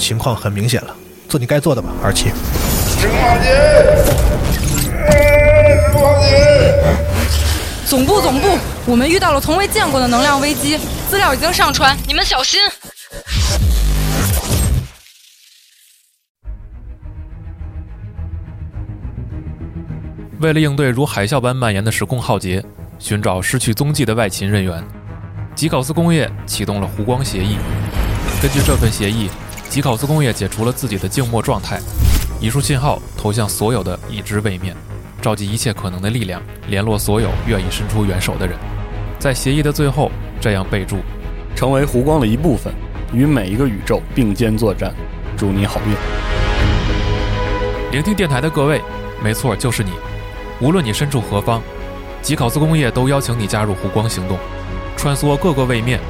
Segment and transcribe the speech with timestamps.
[0.00, 0.96] 情况很明显了，
[1.28, 2.32] 做你该做的吧，二七。
[7.86, 10.78] 总部总部，我们遇到了从未见过的能量危机，
[11.08, 12.58] 资料已经上传，你们小心。
[20.40, 22.64] 为了应对如海啸般蔓延的时空浩劫，
[22.98, 24.82] 寻找失去踪迹的外勤人员，
[25.54, 27.58] 吉考斯工业启动了湖光协议。
[28.40, 29.28] 根据这份协议，
[29.70, 31.78] 吉考斯工业解除了自己的静默状态，
[32.40, 34.74] 一束信号投向所有的已知位面，
[35.22, 38.58] 召集一切可能的力量，联络所有愿意伸出援手的人。
[39.20, 40.10] 在协议的最后，
[40.40, 40.96] 这样备注：
[41.54, 42.74] 成为湖光的一部分，
[43.12, 44.92] 与每一个宇宙并肩作战。
[45.36, 45.94] 祝你好运！
[47.92, 48.82] 聆听电台的各位，
[49.22, 49.92] 没错，就是你。
[50.60, 51.62] 无论你身处何方，
[52.22, 54.36] 吉考斯工业都邀请你加入湖光行动，
[54.96, 56.00] 穿梭各个位面，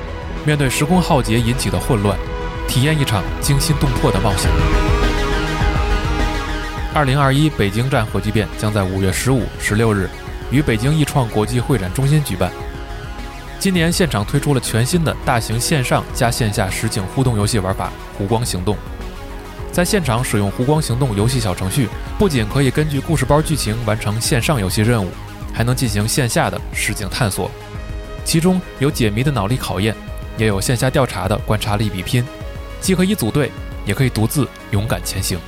[0.46, 2.16] 面对时空浩劫引起的混乱，
[2.70, 4.48] 体验一场惊心动魄的冒险。
[6.94, 10.08] 二零二一北京站核聚变将在五月十五、十六日
[10.52, 12.48] 于北京易创国际会展中心举办。
[13.58, 18.76] 今年现场推出了全新的大型线上加线下实景互动游戏玩法——湖光行动。
[19.72, 21.88] 在现场使用湖光行动游戏小程序，
[22.20, 25.10] 不仅可以根据故事包剧情完成线上游戏任务，
[25.52, 27.50] 还能进行线下的实景探索。
[28.24, 29.92] 其中有解谜的脑力考验，
[30.38, 32.24] 也有线下调查的观察力比拼，
[32.80, 33.50] 既可以组队，
[33.84, 35.38] 也可以独自勇敢前行。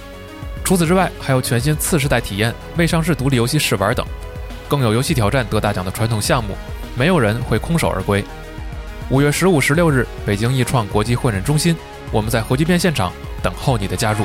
[0.65, 4.07] 除此之外，还有全新次世代体验、未上市独立游戏试玩等，
[4.69, 6.55] 更有游戏挑战得大奖的传统项目，
[6.97, 8.25] 没有人会空手而归。
[9.11, 11.77] 五月十五、十六日，北京易创国际会展中心，
[12.11, 13.13] 我们在核聚变现场。
[13.43, 14.25] 等候你的加入。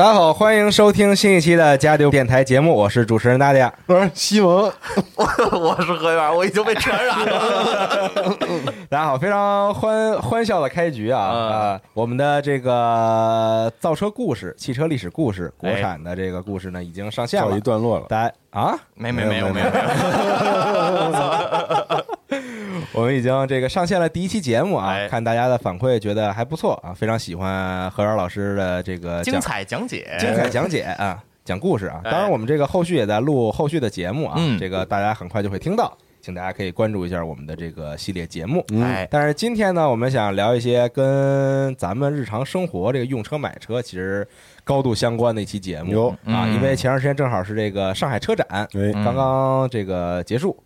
[0.00, 3.70] 大家好，欢迎收听新一期的加丢电台节目，我是主持人大家。
[3.84, 4.72] 我是西蒙，
[5.52, 8.08] 我是何源，我已经被传染了。
[8.88, 11.78] 大家好，非常欢欢笑的开局啊啊！
[11.92, 18.06] 我们的这个造车故事、汽车历史故事、国产的这个故事呢，已经上线了一段落了。
[18.08, 19.66] 大家啊，没没没有没有。
[22.92, 32.00] 我们已经这个上线了第一期节目啊，看大家的反馈，觉得还不错啊，非常喜欢何源老师的这个精彩讲解，精彩讲解啊，讲故事啊。
[32.02, 38.64] 当然，我们这个后续也在录后续的节目啊，这个大家很快就会听到，请大家可以关注一下我们的这个系列节目。
[38.82, 44.26] 哎，但是今天呢，我们想聊一些跟咱们日常生活这个用车买车其实
[44.64, 48.46] 高度相关的一期节目啊，因为前段时间正好是这个上海车展
[49.04, 50.56] 刚刚这个结束。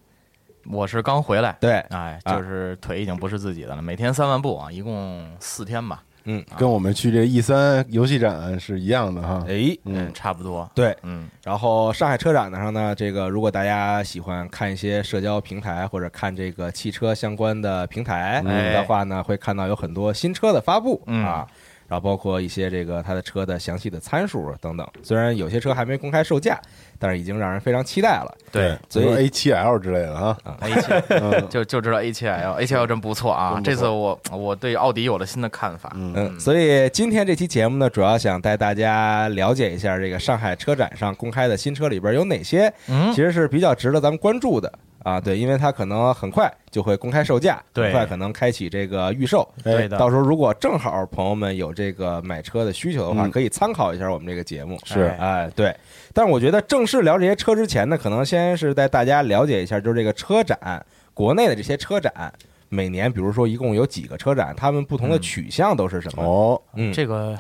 [0.71, 3.83] 我是刚回来，对，哎，就是腿已经不是自己的了。
[3.83, 6.03] 每天三万步啊，一共四天吧。
[6.27, 9.45] 嗯，跟我们去这 E 三游戏展是一样的哈。
[9.47, 10.67] 哎，嗯，差不多。
[10.75, 11.29] 对，嗯。
[11.43, 21.47] 然后上海车展上呢，这个如果大家喜欢看一些社交平台或者看这个汽车相关的平台的话呢，会看到有很多新车的发布啊。
[21.87, 26.59] 然后包括一些这个它的车的详细的参数等等，虽然有些车还没公开售价，
[27.05, 28.35] 但是已经让人非常期待了。
[28.51, 33.61] 对，所以 A 七 L 之类的啊，A 七 就就知道 A 七 L，A 七 L 真不错啊。
[33.63, 35.93] 这次我我对奥迪有了新的看法。
[35.97, 42.73] 嗯，所以今天这期节目呢，主要想带大家了解一下这个上海车展上公开的新车里边有哪些，
[43.15, 44.73] 其实是比较值得咱们关注的。
[45.03, 49.47] 啊，对，因为它可能很快就会公开售价，很快可能开启这个预售。
[49.63, 54.81] 对的，到时候如果正好朋友们有这个买车的需求的话，可以参考一下我们这个节目。
[54.85, 55.77] 是，哎，对。
[56.15, 62.33] 但是我觉得正式聊这些车之前呢，可能先是带大家了解一下，就是这个车展，国内的这些车展，
[62.69, 66.23] 每年比如说一共有几个车展，他们不同的取向都是什么？
[66.23, 67.37] 哦，嗯，这个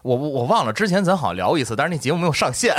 [0.00, 2.74] 我我我忘了之前咱好像聊一次，但是那节目没有上线。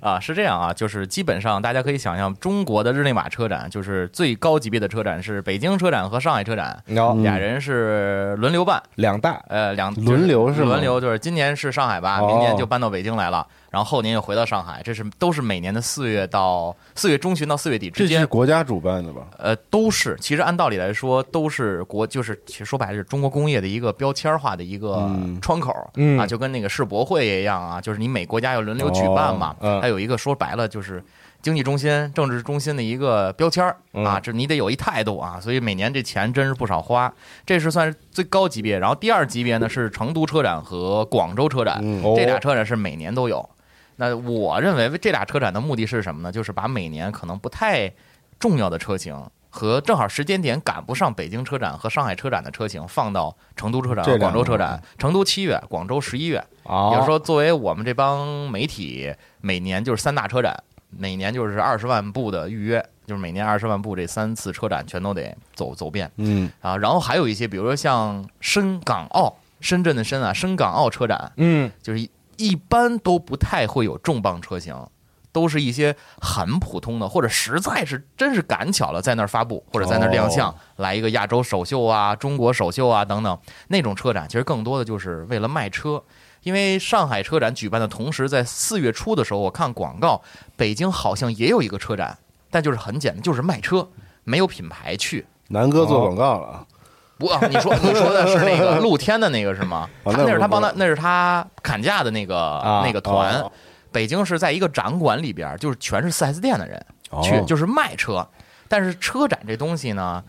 [0.00, 0.18] 啊。
[0.22, 9.42] 是这样啊，就是基本上大家可以想象，中国的日内瓦车展就是最高级别的车展是北京车展和上海车展，俩人是轮流办，两大。
[9.48, 13.44] 呃两轮流是轮流，就是今年是上海吧，明年就搬到北京来了。
[13.70, 18.16] 然后后年又回到上海，这是都是每年的四月到四月中旬到四月底之间。
[18.16, 19.28] 这是国家主办的吧？
[19.38, 20.16] 呃，都是。
[20.20, 25.08] 其实按道理来说，都是国，就是其实说白了是中国工业的一个标签化的一个
[25.40, 25.72] 窗口
[26.18, 29.54] 啊，就跟那个世博会一样啊，就是你每国家要轮流举办嘛。
[29.60, 31.00] 它有一个说白了就是
[31.40, 35.38] 经济中心、政治中心的一个标签啊，这你得有一态度啊。
[35.40, 37.12] 所以每年这钱真是不少花，
[37.46, 38.76] 这是算是最高级别。
[38.80, 41.80] 然后第二级别呢是成都车展和广州车展，
[42.16, 43.48] 这俩车展是每年都有。
[44.00, 46.32] 那我认为这俩车展的目的是什么呢？
[46.32, 47.92] 就是把每年可能不太
[48.38, 49.14] 重要的车型
[49.50, 54.82] 和正好时间点赶不上北京车展和上海车展的车型放到成都车展、广州车展。
[54.96, 56.42] 成都七月，广州十一月。
[56.64, 60.56] 也就是说，作为我们这帮媒体，每年就是三大车展，
[60.88, 66.10] 每年就是二十万部的预约，就是每年二十万部这三次车展全都得走走遍。
[66.16, 72.08] 嗯啊，然后还有一些，比如说像深港澳，深圳的深啊，深港澳车展，嗯，就是
[72.40, 74.74] 一般都不太会有重磅车型，
[75.30, 83.38] 都是一些很普通的，或者实在是真是赶巧了在那儿发布，或者在那儿亮相，来一个亚洲首秀啊、中国首秀啊等等
[83.68, 86.02] 那种车展，其实更多的就是为了卖车。
[86.42, 90.22] 因为上海车展举办的同时，在四月初的时候，我看广告，
[90.56, 92.16] 北京好像也有一个车展，
[92.50, 93.86] 但就是很简单，就是卖车，
[94.24, 95.26] 没有品牌去。
[95.48, 96.66] 南哥做广告了。
[97.20, 99.88] 不，你说你说的是那个 露天的那个是吗？
[100.04, 103.44] 他那是他帮他，那是他砍价的那个那个团。
[103.92, 106.84] 北京是在一个展馆里边，就是全是四 S 店的人
[107.22, 108.26] 去，就是卖车。
[108.68, 110.22] 但是车展这东西呢，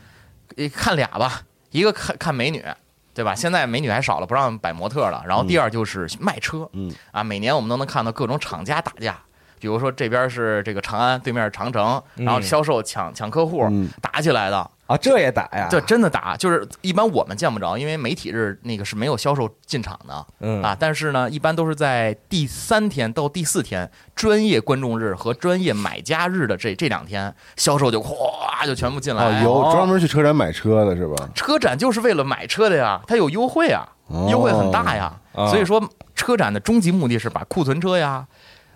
[0.76, 2.66] 看俩吧，一个看看美女，
[3.14, 3.34] 对吧？
[3.36, 5.24] 现在美女还少了，不让摆模特了。
[5.28, 9.16] 然后第二就是卖车，嗯啊，每年我们都能看到各种厂家打架，
[9.60, 13.70] 比如说这边是这个长安，对面是长城，然后销售抢抢客户
[14.02, 14.70] 打起来的。
[14.92, 15.68] 啊，这也打呀？
[15.72, 29.42] 这真的打，就是一般我们见不着，因为媒体日那个是没有销售进场的，嗯啊，但是呢，一般都是在第三天到第四天，专业观众日和专业买家日的这这两天，销售就哗就全部进来。
[29.42, 31.30] 有专门去车展买车的是吧？
[31.34, 33.88] 车展就是为了买车的呀，它有优惠啊，
[34.30, 35.82] 优惠很大呀，所以说
[36.14, 38.28] 车展的终极目的是把库存车呀。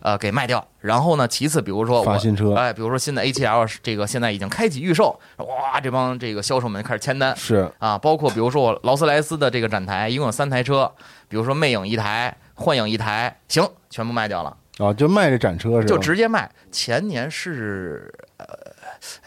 [0.05, 1.27] 呃，给卖掉，然后呢？
[1.27, 10.91] 其次，比如说发新车，哎，比如说新的 A7L，这个现在已经开启预售，哇，这帮这个销售们开始签单，是啊，包括比如说我劳斯莱斯的这个展台，一共有三台车，
[11.27, 15.85] 比如说魅影一台，幻影一台，行，全部卖掉了，啊，就卖这展车是吧？
[15.87, 16.47] 就直接卖。
[16.71, 18.45] 前年是呃。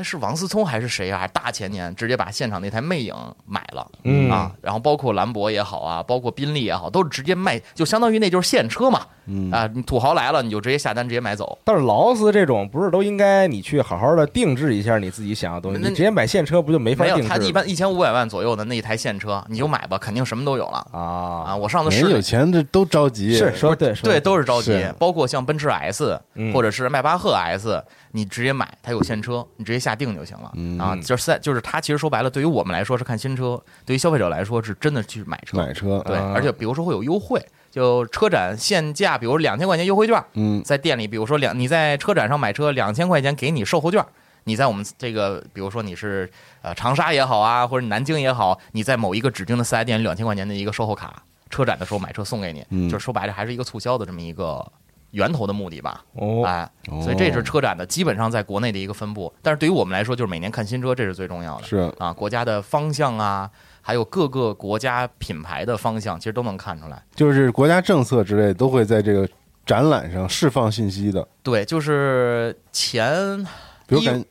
[0.02, 1.26] 是王思聪还是谁啊？
[1.28, 3.14] 大前年直接把现场那台魅影
[3.46, 11.58] 买了，嗯啊，然后包括兰博也好啊，包括宾利也好，都是直接卖，就相当于那就是现车嘛，嗯啊，土豪来了你就直接下单直接买走。
[11.64, 17.22] 但是劳斯这种不是都应该你去好好的定制一下你自己想要的东西，你直接买现车不就没法定制？
[17.22, 21.00] 没有，他一般一千五百万左右的那一台现车你就买吧，肯定什么都有了啊
[21.48, 21.56] 啊！
[21.56, 26.20] 我上次试，有钱这都着急，是说对对都是着急，是包括像奔驰 S
[26.52, 27.82] 或者是迈巴赫 S。
[28.10, 30.96] 你直接买，它有现车，你直接下定就行了啊！
[30.96, 35.58] 就是在就是它其实说白了，对于我们来说是看新车，对于消费者来说是真的去买车。
[35.58, 37.38] 买车对，而且比如说会有优惠，
[37.78, 44.04] 就车展限价，比如两千块钱优惠券，嗯，在店里，比如说两你在车展上买车两千块钱给你售后券，
[44.44, 46.28] 你在我们这个比如说你是
[46.60, 54.66] 呃长沙也好啊，或者南京也好，你在某一个指定的四 S 店两千块钱的一个售后卡，车展的时候买车送给你，就是说白了还是一个促销的这么一个。
[55.12, 56.70] 源头的目的吧，哦，哎，
[57.02, 59.32] 所以这是车展的基本上在国内的一个分布。
[59.40, 61.64] 但是对于我们来说，就是每年看新车，这是最重要的。
[61.64, 63.50] 是啊，国家的方向啊，
[63.88, 67.02] 还有各个国家品牌的方向，其实都能看出来。
[67.14, 69.26] 就是国家政策之类都会在这个
[69.64, 71.26] 展览上释放信息的。
[71.42, 73.02] 对，就是前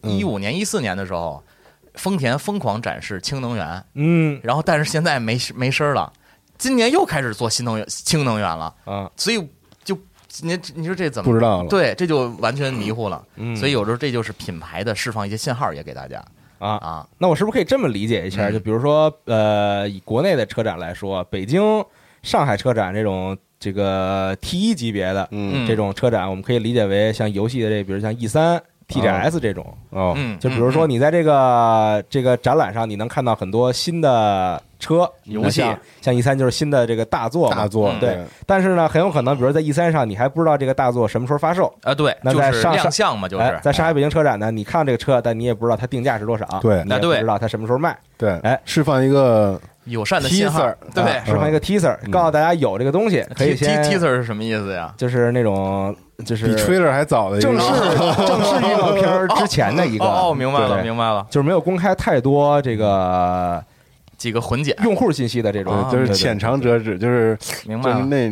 [0.03, 1.43] 一一五年、一四年的时候，
[1.95, 6.13] 丰田疯狂展示氢能源，嗯，然后但是现在没没声了。
[6.59, 9.49] 今年又开始做新能源、氢能源了啊，所以
[9.83, 9.97] 就。
[10.43, 11.69] 你你说这怎么不知道了？
[11.69, 13.25] 对，这就完全迷糊了。
[13.37, 16.23] 嗯，所以有时候这就是品牌的释放一些信号，也给大家
[16.59, 17.07] 啊啊。
[17.17, 18.51] 那我是不是可以这么理解一下？
[18.51, 21.61] 就比如说，呃，以国内的车展来说，北京、
[22.23, 25.27] 上海车展这种这个 T 一级别的
[25.67, 30.17] 这种车展，我们可以理解为像游戏的这，比如像 E 三、TGS 这种哦。
[30.39, 34.61] 就比如说你在这个这个展览上，你能看到很多新的。
[34.79, 35.63] 车游戏
[36.01, 38.15] 像 E 三就是新的这个大作，大作对。
[38.45, 41.95] 但是呢，很有可能，比如在 E 三上，你还不知道这个大作什么时候发售啊？
[41.95, 47.97] 对，那在上亮相嘛，就是在上海、北京车展呢，你看这个车，但你也不知道它定价是多少，对，那不知道它什么时候卖。
[48.19, 54.93] 对，哎，释放一个友善的信号，对，释放一个 teaser，告诉大家有这个东西，可以先 teaser 是什么意思呀？
[54.97, 57.67] 就是那种就是比 trailer 还早的正式
[58.27, 63.63] 正式预告片之前的一个哦，明白了，明白了，就是没有公开太多这个
[64.17, 64.75] 几个混剪。
[64.83, 67.99] 用户信息的这种，就是浅尝辄止，就是明白了。
[68.05, 68.29] 那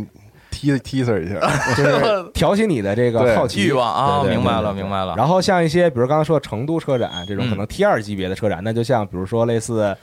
[0.52, 1.40] t teaser 一下，
[1.78, 5.14] 就是挑起你的这个好奇欲望啊，明白了，明白了。
[5.16, 9.96] 然后像一些比如刚刚说成都车展这种可能 T 二级别的车展，那就像比如说类似。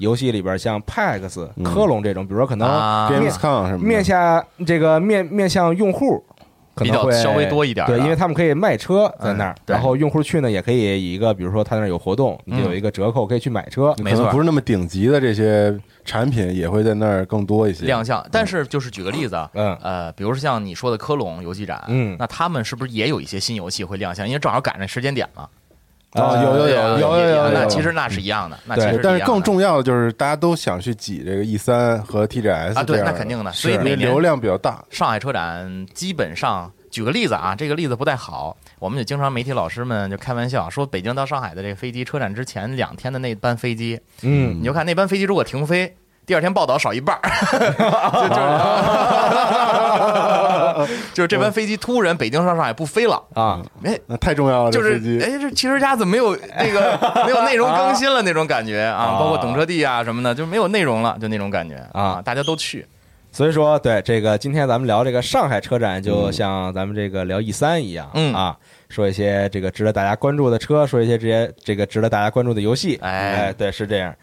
[0.00, 3.20] 游戏里边像 PAX、科隆这种，比如说可能面
[3.78, 6.24] 面向这个面面向用户，
[6.76, 17.84] 比较稍微多一点，对，因为他们可以卖车在那儿，然后用户去呢也可以以一个，比如说他那儿有活动，就有一个折扣可以去买车，没错，不是那么顶级的这些产品也会在那儿更多一些。
[17.84, 18.26] 亮相。
[18.32, 19.76] 但是就是举个例子，嗯。
[19.82, 24.26] 呃，比如说像你说的科隆游戏展，嗯，那他们是不是也有一些新游戏会亮相？
[24.26, 25.46] 因为正好赶上时间点了。
[26.12, 34.84] 啊，有有有有有有，那其实那是一样的，那其实但是更重要的就是大家都想去挤这个 E 三和 TGS 啊，对，那肯定的，所以每流量比较大。
[34.90, 45.94] 上海车展基本上，举个例子啊，这个例子不太好，我们就经常媒体老师们就开玩笑说，北京到上海的这个飞机车展之前两天的那班飞机，嗯，你就看那班飞机如果停飞。
[46.26, 47.22] 第二天报道少一半儿，
[48.14, 48.34] 就就
[51.14, 53.62] 就是这班飞机突然北京上上海不飞了啊！
[53.84, 59.16] 哎，那太重要了，就是哎，这汽车家怎么没有那个 没有内容更新了那种感觉啊？
[59.18, 62.22] 包括懂车帝啊什么的，就没有内容了，就那种感觉啊！
[62.24, 62.86] 大家都去，
[63.32, 68.56] 所以说对这个今天咱们聊这个上海车展，就像咱们这个聊 E 三一样，嗯啊，
[68.88, 74.14] 说一些这个值得大家关注的车，说一些这些这个值得大家关注的游戏，哎，对，是这样。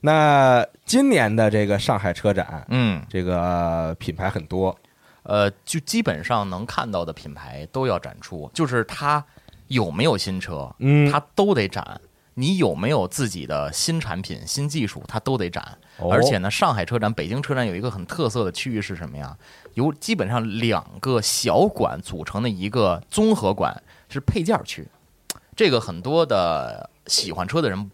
[0.00, 4.76] 那今年的这个上海车展，嗯，这个品牌很多，
[5.26, 9.24] 呃，就基本上能看到的品牌都要展出，就是它
[9.66, 12.00] 有没有新车，嗯，它都得展。
[12.38, 15.78] 你有没有自己的新产品、新技术，它都得展。
[15.98, 19.34] 而且呢，上海车展、北京车展有一个很特色的区域是什么呀？
[19.72, 24.86] 由基本上两个小馆组成的一个综合馆，是配件区。
[25.56, 27.90] 这个很多的喜欢车的人。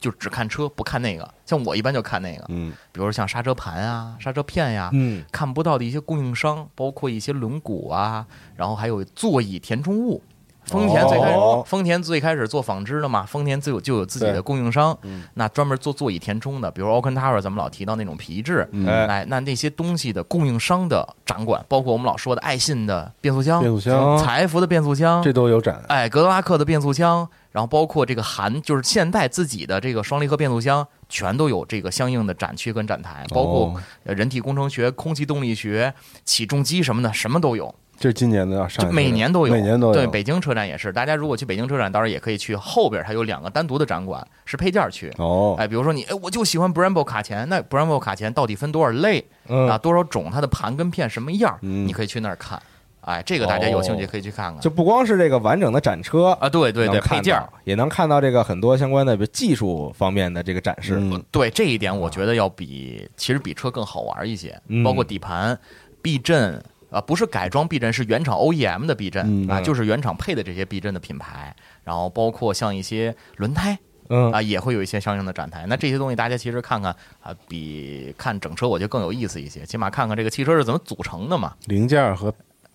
[0.00, 8.24] 就只看车不看那个，像我一般就看那个，嗯，比如说像刹车盘啊、刹车片呀，嗯，看不到的一些供应商，包括一些轮毂啊，
[8.56, 10.22] 然后还有座椅填充物。
[10.64, 14.94] 丰田最开始，丰田最开始做纺织的嘛，丰田就有就有自己的供应商，
[15.32, 25.82] 那专门做座椅填充的，比如 Alcantara，咱们老提到那种皮质，哎，那那些东西的供应商的展馆，包括我们老说的爱信的变速箱、变速箱、采孚的变速箱，这都有展。
[25.88, 27.26] 哎，格德拉克的变速箱。
[27.50, 35.92] 然后包括这个韩，就是现代自己的这个双离合变速箱，全都有这个相应的展区跟展台，包括人体工程学、空气动力学、
[36.24, 37.74] 起重机什么的，什么都有。
[38.00, 39.92] 这是今年的要上，每年都有，每年都有。
[39.92, 40.92] 对，北京车展也是。
[40.92, 45.12] 大家如果去北京车展，当然也可以去后边，它有两个单独的展馆，是配件区。
[45.18, 49.76] 哦，哎，比如说你，哎，我就喜欢 Brembo 卡钳，那 Brembo 卡钳到底分多少类啊？
[49.76, 50.30] 多少种？
[50.30, 51.58] 它的盘跟片什么样？
[51.60, 52.62] 你可以去那儿看。
[53.08, 54.60] 哎，这个大家有兴趣可以去看看。
[54.60, 61.00] 就不光是这个完整的展车啊，对对对，配件也能看到这个很多相关的技术方面的这个展示。
[61.30, 64.60] 对这一点，我觉得要比其实比车更好玩一些。
[64.84, 65.58] 包括底盘、
[66.02, 71.56] 避震啊，不是改装避震，是原厂 OEM 的避震啊，就是原厂配的这些避震的品牌。
[71.84, 73.78] 然后包括像一些轮胎，
[74.10, 75.64] 嗯啊，也会有一些相应的展台。
[75.66, 79.64] 那这些东西大家其实看看啊，比看整车我觉得更有意思一些。
[79.64, 82.30] 起码看看这个汽车是怎么组成的嘛，零件和。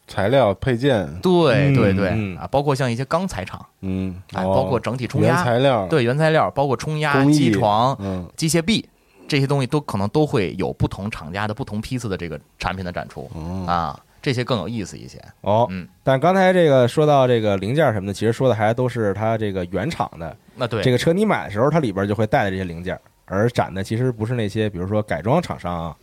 [0.07, 8.87] 材料配件，对对对啊，包括像一些钢材厂，嗯，哎，包括整体冲压材料，对原材料，包括冲压机床、嗯机械臂
[9.27, 13.31] 这些东西都可能都会有不同厂家的不同批次的这个产品的展出
[13.65, 15.65] 啊，这些更有意思一些哦。
[15.71, 20.35] 嗯，但刚才这个说到这个零件什么的，其实说的还都是它这个原厂的。
[20.55, 25.95] 那对这个车你买的时候，它里边就会带的这些零件，而展的其实不是那些比如说改装厂商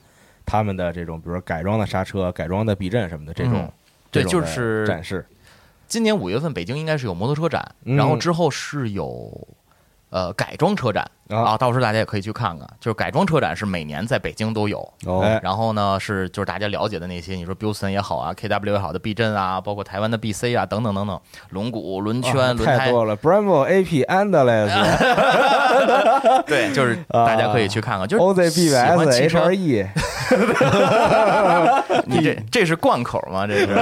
[0.47, 3.71] 他们的这种，比如说改装的刹车、改装的避震什么的这种。
[4.11, 5.27] 对，就是展示。
[5.89, 9.49] 今年五月份北京应该是有摩托车展，然后之后是有
[10.11, 12.69] 呃改装车展啊，到时候大家也可以去看看。
[12.81, 14.93] 就是改装车展是每年在北京都有，
[15.43, 21.21] 然后呢是就是大家了解的那些，你说 Bilson 也好啊，KW 也好的避震啊，包括台湾的 BC 啊等等等等，
[21.51, 24.71] 轮毂、轮圈、轮胎太多了，Brembo、AP、Endless，
[26.47, 29.89] 对，就是大家可以去看看，就是 OZBS、HRE。
[32.07, 33.47] 你这 这是贯口吗？
[33.47, 33.75] 这是，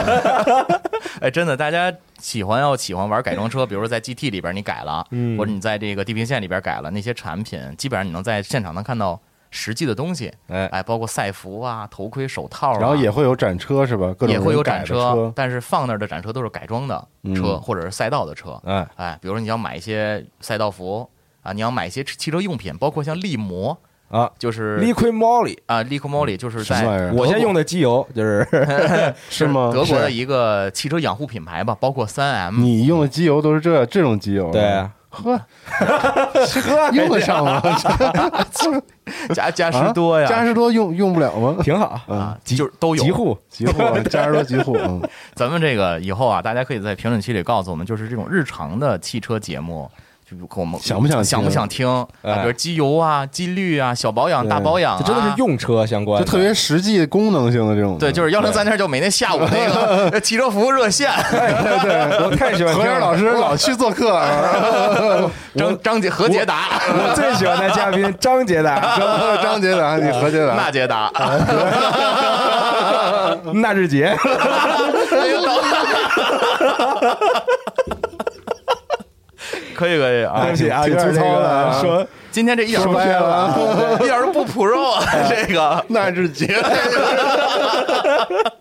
[1.21, 14.14] 哎，真的，大家喜欢要喜欢玩改装车，比如说在 GT 里边你改了，或者你在这个地平线里边改了，那些产品基本上你能在现场能看到实际的东西，哎哎，包括赛服啊、头盔、手套，然后也会有展车是吧？
[14.26, 21.09] 也会有展车，但是放那儿的展车都是改装的车或者是赛道的车，哎哎，比如说你要买一些赛道服
[21.42, 23.78] 啊，你要买一些汽车用品，包括像力摩。
[24.11, 28.42] 啊，就是 Liqui Moly 啊，Liqui Moly 就是在我先用的机油就是
[29.28, 29.71] 是吗？
[29.71, 32.59] 德国的一个汽车养护品牌吧，包括三 M。
[32.59, 34.50] 你用的机油都是这这种机油？
[34.50, 35.40] 对，呵，呵，
[36.92, 37.62] 用得上吗？
[39.34, 41.56] 加加湿多呀，加湿多用用不了吗？
[41.62, 44.76] 挺好啊，就是都有极护极护， 加湿多极护。
[44.76, 45.00] 嗯，
[45.34, 49.90] 咱们这个以后啊，大家可以在评论区里告诉我们，就是这种日常的汽车节目。
[50.30, 51.88] 就我们想不想想不想听？
[51.88, 52.06] 啊？
[52.23, 57.97] 比如机油啊、机滤啊、小保养、大保养，这真的是用车相关，就特别实际功能性的这种。
[57.99, 61.11] 对，就是幺零三天就每天下午那个汽车服务热线。
[61.30, 62.75] 对对，我太喜欢。
[62.76, 64.20] 何燕老师老去做客，
[65.56, 68.99] 张张杰何杰达，我最喜欢的嘉宾 张杰达，
[69.42, 71.11] 张杰达，你何杰达，那杰达，
[73.54, 74.14] 那日杰。
[79.78, 81.73] 可以可以啊，对不起啊，挺粗糙的。
[81.80, 86.68] 说今天这一点都不了， 一点都不 pro 啊，这个那是绝了。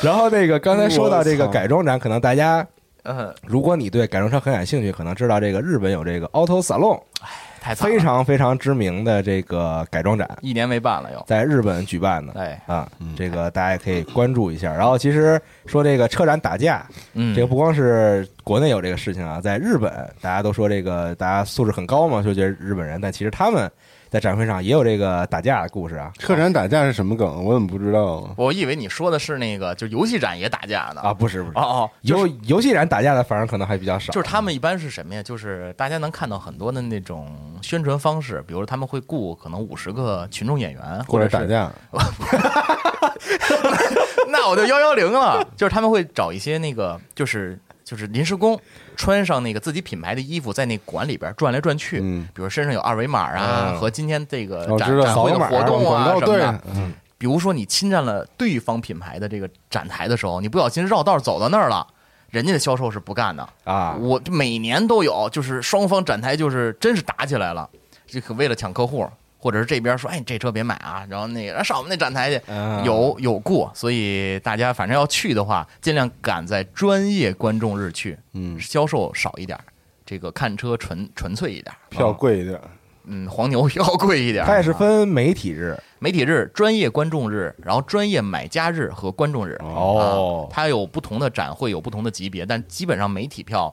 [0.00, 2.66] 然后那个刚才说到这个改装展，可能大家，
[3.04, 6.98] 嗯，如果你对改装车很感兴趣，可能知道这个日本有这个 Auto Salon。
[7.74, 12.60] 非常非常知名的这个改装展，一年没办了又，在日本举办的，哎。
[12.66, 14.72] 啊，这个大家也可以关注一下。
[14.72, 23.70] 然后其实说这个车展打架，嗯，这个不光是国内有这个事情啊，在日本大家都说这个大家素质很高嘛，就觉得日本人，但其实他们。
[24.10, 26.10] 在展会上也有这个打架的故事啊！
[26.18, 27.44] 车展打架是什么梗？
[27.44, 28.32] 我怎么不知道？
[28.36, 31.12] 我以为你说的是那个，就游戏展也打架呢啊！
[31.12, 34.12] 不是不是哦哦，游游戏展打架的反而可能还比较少。
[34.12, 35.22] 就是他们一般是什么呀？
[35.22, 41.70] 就是大家能看到很多的那种宣传方式，比如他们会雇可能五十个群众演员过来打架。
[44.30, 47.58] 那我就幺幺零了，就是他们会找一些那个，就是
[47.88, 48.60] 就是临时工。
[48.96, 52.00] 穿上那个自己品牌的衣服，在那馆里边转来转去，
[52.34, 56.60] 比如身上有二维码啊，和今天这个展展会的活动啊什么的。
[57.16, 61.86] 比如说你侵占了对方品牌的这个展台的时候，你不小心绕道走到那儿了，
[62.28, 63.96] 人家的销售是不干的啊。
[63.98, 67.68] 我每年都有，就是双方展台就是真是打起来了，
[68.06, 69.08] 这可为了抢客户。
[69.38, 72.42] 或者是这边说，哎，这车别买啊，然后那个上我们那展台去，
[72.84, 79.58] 有有过，所以大家反正要去的话，尽量赶在专业观众日去，嗯，销售少一点，
[80.04, 82.60] 这个看车纯纯粹一点， 票贵一点，
[83.04, 84.44] 嗯，黄牛票贵一点。
[84.44, 89.56] 它也是分媒体日、媒体日、专业观众日，然后专业买家日和观众日。
[89.60, 93.72] 哦，它有不同的展会，有不同的级别，但基本上媒体票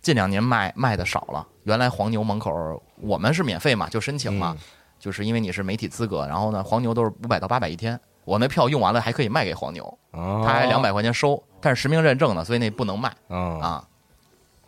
[0.00, 1.46] 近两年卖卖的少了。
[1.64, 4.56] 原来黄牛门口我们是免费嘛，就申请嘛。
[5.02, 13.82] 就是因为你是媒体资格，然后呢，黄牛都是五百到八百一天，我那票用完了还可以卖给黄牛，他还两百块钱收，但是实名认证的，所以那不能卖啊。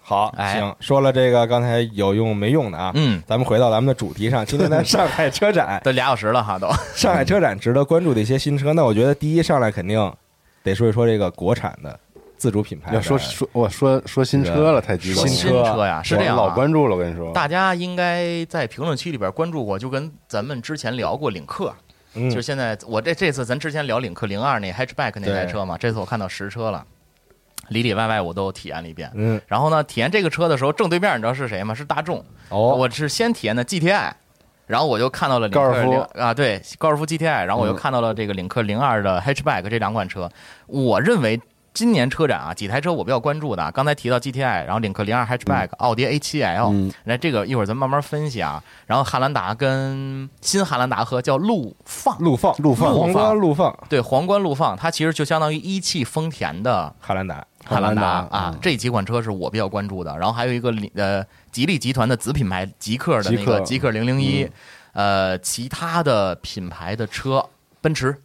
[0.01, 10.13] 好，行，说了这个刚才有用没用的啊，嗯，咱们回到咱们的主题上，今天在 上海车展都俩小时了哈，都上海车展值得关注的一些新车，那我觉得第一上来肯定
[10.65, 12.01] 得说一说这个国产的。
[12.37, 15.27] 自主品牌要说说我说说新车了，太激动。
[15.27, 16.97] 新车呀，是这样，老关注了。
[16.97, 21.73] 我跟你说，大家应该在评论区里边关注过，就跟咱们之前聊过领克，
[22.15, 26.85] 就是现在我这这次咱之前聊领克零二那 hatchback 那台车嘛，这次我看到实车了，
[27.69, 29.11] 里里外外我都体验了一遍。
[29.15, 31.75] 嗯，然后呢，体验这个车的时候，正对面你知道是谁吗？
[31.75, 32.19] 是大众。
[32.51, 34.13] 哦，我是先体验的 GTI，
[34.67, 40.31] 然后我就看到了领克啊，对，高尔夫 GTI，然后我又看到了这个领克零二的 hatchback 这两款车，
[40.67, 41.41] 我认为。
[41.75, 48.63] 今年车展啊，几台车我比较关注的，刚才提到 GTI，然后领克零二 Hatchback，奥迪 A7L，那这个一会儿咱慢慢分析啊。
[48.87, 60.17] 然后汉兰达跟新汉兰达和叫陆放，陆放，陆放，皇冠陆放，对，皇冠陆放，它其实就相当于一汽丰田的汉兰达，汉兰达啊，这几款车是我比较关注的。
[60.17, 63.91] 然后还有一个呃，吉利集团的子品牌极客的那个极客。
[63.91, 64.49] 零零一，
[64.93, 67.45] 呃，其他的品牌的车，
[67.81, 68.17] 奔驰。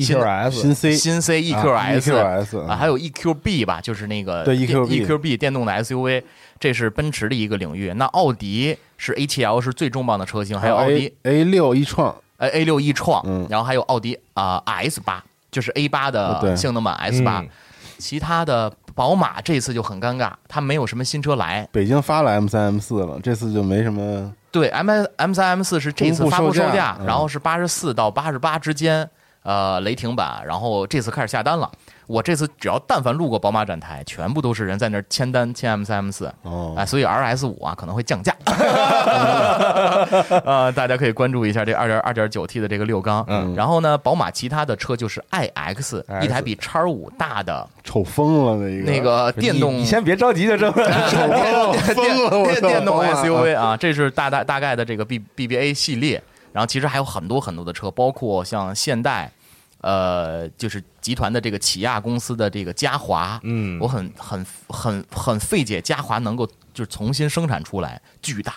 [0.00, 6.22] EQS 新 C 新 C EQS 啊，还有 EQB 吧，就是那个对 EQB EQB 电动的 SUV，
[6.60, 7.92] 这是奔驰的一个领域。
[7.94, 17.22] 那奥迪是 A7L 是最重磅的车型，还有奥迪 A 六 e 创，呃 A 六 e 创，然后还有奥迪啊 S 八，就是 A 八的性能版 S
[17.22, 17.44] 八。
[17.98, 21.68] 其他的宝马这次就很尴尬，它没有什么新车来。
[21.72, 24.32] 北京发了 M 三 M 四了，这次就没什么。
[24.52, 29.10] 对 M M 三 M 四是这次发布售价，然后是八十四到八十八之间。
[29.48, 31.70] 呃，雷霆版，然后这次开始下单了。
[32.06, 38.36] 我这次只要但凡路过宝马展台，全部都是人在那儿签单签 M 三 M 四，哦，哎，所以 R S 五啊可能会降价，
[40.44, 43.24] 呃，大家可以关注一下这二点二点九 T 的这个六缸。
[43.26, 43.54] 嗯。
[43.54, 48.92] 然后呢，宝马其他的车就是 I X，一台比叉五大的丑疯了那个。
[48.92, 50.92] 那个电动，你先别着急就这么电
[51.94, 56.22] 疯了电电动 我 SUV 啊，这是大大大概的这个 B B B A 系列。
[56.50, 59.30] 然后其实还有很多很多的车，包括像现代，
[59.80, 68.54] 呃，就是集团的这个起亚公司的这个嘉华，嗯我很很很很费解，嘉华能够就是重新生产出来，巨大，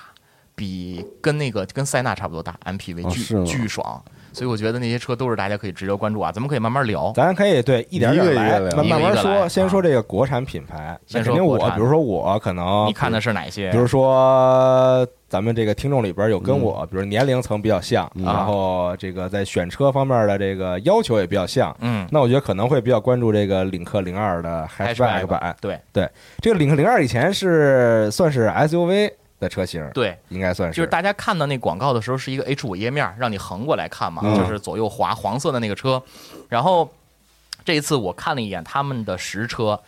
[0.55, 4.03] 比跟那个跟塞纳差不多大，MPV 巨、哦巨爽。
[4.33, 7.11] 所以我觉得那些车都是大家可以值得关注啊，咱们可以慢慢聊。
[7.13, 9.21] 咱可以对一点点来，一个一个聊慢慢慢说。
[9.21, 13.69] 一个一个先说这个国产品牌，先说国产比如说我可能你看的是哪些？
[13.71, 21.73] 比如说，咱们这个听众里边有跟我，比如年龄层比较像，然后这个在选车方面的这个要求也比较像。
[21.79, 25.55] 嗯，那我觉得可能会比较关注这个领克零二的 hatchback 版。
[25.61, 26.09] 对对，
[26.41, 36.03] 这个领克零二以前是算是 SUV 的车型，对，应该算是就是大家看到那广告的时候是一个 H 五页面，让你横过来看嘛，嗯就是左右滑黄色的那个车。
[36.49, 36.91] 然后
[37.63, 39.79] 这一次我看了一眼他们的实车，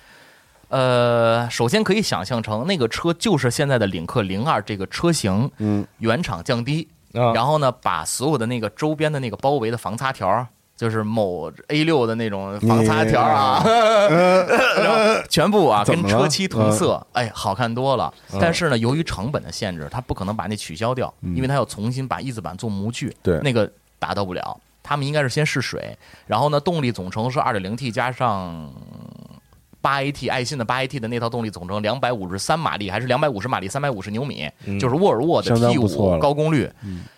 [0.69, 10.47] 呃，首先可以想象成那个车就是现在的领克零二这个车型，嗯，原厂降低，啊，然后呢把所有的那个周边的那个包围的防擦条。
[10.75, 18.11] 就是某 A 六的那种防擦条啊， 然后全部啊跟车漆同色，哎，好看多了。
[18.41, 24.59] 但是呢，由于成本的限制，他不可能把那取消掉，因为他要重新把翼子板做模具，对那个达到不了。
[24.81, 25.95] 他们应该是先试水，
[26.25, 28.73] 然后呢，动力总成是二点零 T 加上
[29.83, 36.71] 八 AT 爱信的八 AT 的那套动力总成两百五十三马力，还是两百五十马力，三百五十牛米，就是沃尔沃的 T 五错高功率，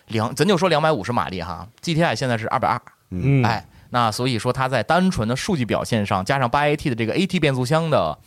[0.08, 8.18] 两咱就说两百五十马力哈，GTI 现在是二百二，嗯，哎，那所以说它在单纯的数据表现上，加上八 AT 的这个 AT 变速箱的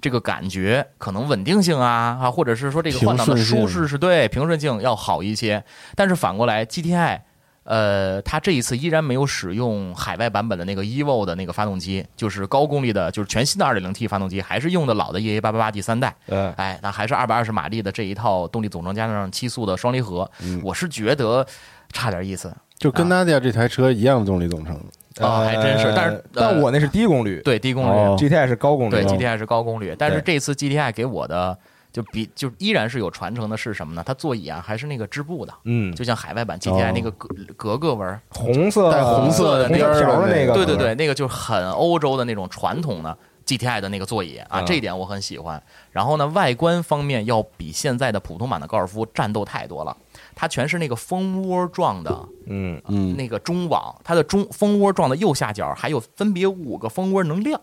[0.00, 5.64] 这个感觉，可能稳定性啊啊，或者是说这个换挡的舒适是对平顺性要好一些。
[5.96, 7.22] 但是反过来，GTI。
[7.68, 16.16] 呃，它这一次依然没有使用海外版本的那个 Evo 的那个发动机，就是高功率的，就是全新的 2.0T 发动机，还是用的老的 EA 888第三代。
[16.28, 20.30] 呃，哎，那还是二百二十马力的这一套动力总成加上七速的双离合，
[20.62, 21.46] 我是觉得
[21.92, 22.50] 差点意思。
[22.78, 24.74] 就跟纳迪亚这台车一样的动力总成，
[25.20, 31.58] 哦，还真是，但是呃但我那是低功率，对低功率，哦，GTI 是高功率，对 GTI 是高功率，但是这次 GTI 给我的
[31.92, 34.02] 就比就依然是有传承的是什么呢？
[34.04, 45.60] 它座椅啊还是那个织布的，嗯，就像海外版 GTI 那个格格格纹，红色带红色的红边儿的条的那个，对对对，那个就是很欧洲的那种传统的 GTI 的那个座椅啊，嗯这一点我很喜欢。
[45.90, 49.96] 然后呢，外观方面要比现在的普通版的高尔夫战斗太多了，
[50.34, 57.58] 它全是那个蜂窝状的嗯嗯，那个中网，它的中蜂窝状的右下角还有分别五个蜂窝能亮，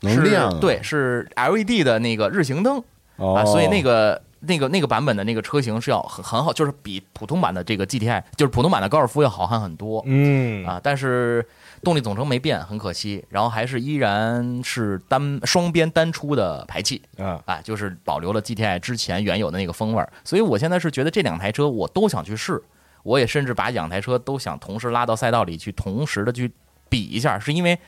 [0.00, 2.82] 能亮啊对，是 LED 的那个日行灯
[3.16, 4.20] 哦啊，所以那个。
[4.46, 10.02] 那个那个版本的那个车型是要很很好，就是比普通版的这个 GTI，就是普通版的高尔夫要好看很多。
[10.04, 11.42] 嗯啊，但是
[11.82, 13.24] 动力总成没变，很可惜。
[13.30, 20.12] 然后还是依然是单双边单出的排气，啊，啊，就是保留了 GTI 之前原有的那个风味儿。
[20.24, 22.62] 所以我现在是觉得这两台车我都想去试，
[23.02, 26.52] 我也甚至把两台车都想同时拉到赛道里去，同时的去
[26.90, 27.78] 比一下，是因为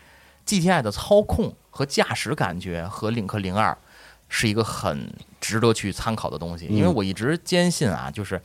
[0.46, 3.76] GTI 的操控和驾驶感觉和领克零二
[4.28, 8.40] 是一个很值得去参考的东西，因为我一直坚信啊，就是。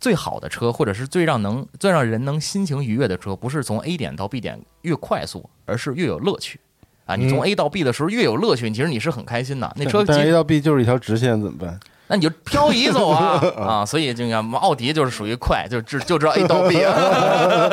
[0.00, 6.60] 最好的车，或者是最让能最让人能心情愉悦的车，不是从 A 点到 B 点越快速，而是越有乐趣。
[7.04, 9.74] 啊，你从 A 到 B 的时候越有乐趣，其实你是很开心的。
[9.74, 11.80] 那车但 A 到 B 就是一条直线，怎么办？
[12.06, 13.84] 那你就漂移走啊 啊！
[13.84, 16.76] 所以这个奥迪就是属于快，就知就知道 A 到 B。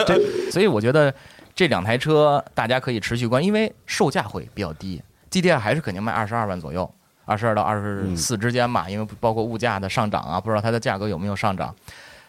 [0.08, 1.14] 这 所以我觉得
[1.54, 6.92] 这两台车大家可以持续关，因为售价会比较低，GTI 还是肯定卖二十二万左右，
[7.26, 11.74] 二十二到二十四之间嘛，因为包括物价的上涨啊，不知道它的价格有没有上涨。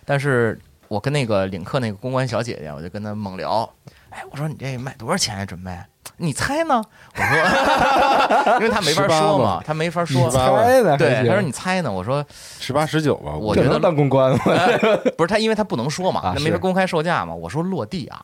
[0.04, 3.68] 但是我跟那个领克那个公关小姐姐，我就跟她猛聊，
[4.11, 5.44] 哎，我说你这卖多少钱呀？
[5.44, 5.76] 准备？
[6.18, 6.82] 你猜呢？
[7.14, 10.30] 我说， 因为他没法说嘛，他没法说。
[10.30, 11.92] 18万猜呢，对，他说你猜呢？
[11.92, 12.24] 我说
[12.59, 14.38] 十八十九吧，我觉得这能当公关吗？
[15.18, 17.35] 不是他，因为他不能说嘛，啊是那没法公开售价嘛。
[17.35, 18.22] 我说落地啊，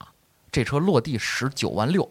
[0.51, 2.09] 这车落地十九万六。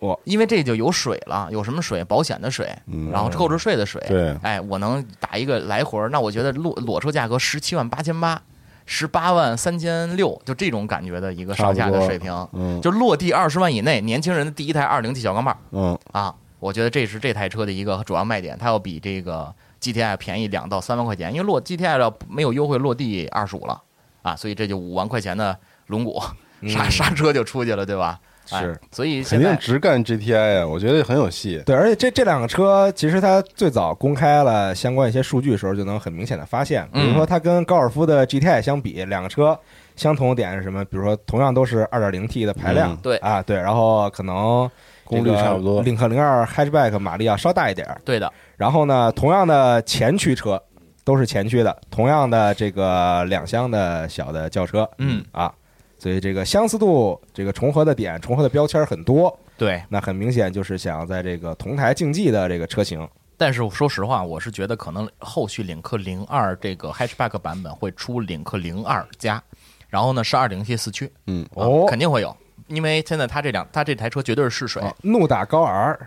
[0.00, 2.02] 哇因为这就有水了，有什么水？
[2.04, 3.10] 保险的水，嗯。
[3.10, 4.02] 然后购置税的水。
[4.08, 4.36] 对。
[4.42, 8.40] 哎，我能打一个来回儿，那我觉得裸裸车价格十七万八千八，
[8.86, 12.80] 十八万三千六，就这种感觉的一个上下的水平，嗯。
[12.80, 23.82] 就落地二十万以内，年轻人的第一台二零 T 小钢炮嗯，啊，我觉得这是这台车的一个主要卖点，它要比这个 GTI 便宜两到三万块钱，因为落 GTI 要没有优惠落地二十五了。
[24.22, 26.22] 啊，所以这就五万块钱的轮毂
[26.68, 28.20] 刹刹车就出去了，对吧？
[28.58, 31.62] 是，所以肯定直干 GTI 啊，我觉得很有戏。
[31.64, 39.58] 对，而且这这两个车其实它最早公开了相关一些数据的时候，就能很明显的发现，比如说它跟高尔夫的 GTI 相比，两个车
[39.96, 40.84] 相同的点是什么？
[40.86, 44.68] 比如说同样都是 2.0T 的排量，对啊，对，然后可能
[45.04, 48.32] 功率差不多，领克零二 Hatchback 马力要稍大一点，对的。
[48.56, 50.60] 然后呢，同样的前驱车
[51.04, 55.52] 都是前驱的，同样的这个两厢的小的轿车，嗯啊。
[56.00, 63.06] 所以这个相似度、这个重合的点、重合的标签很多，对，那很明显就是想要在这个同台竞技的这个车型。
[63.36, 69.42] 但是说实话，我是觉得可能后续领克零二这个 hatchback 版本会出领克零二加，
[69.88, 72.34] 然后呢是二点零 T 四驱，嗯，哦，肯定会有，
[72.68, 75.98] 因为现在它这两它这台车绝对是试水，怒打高 R，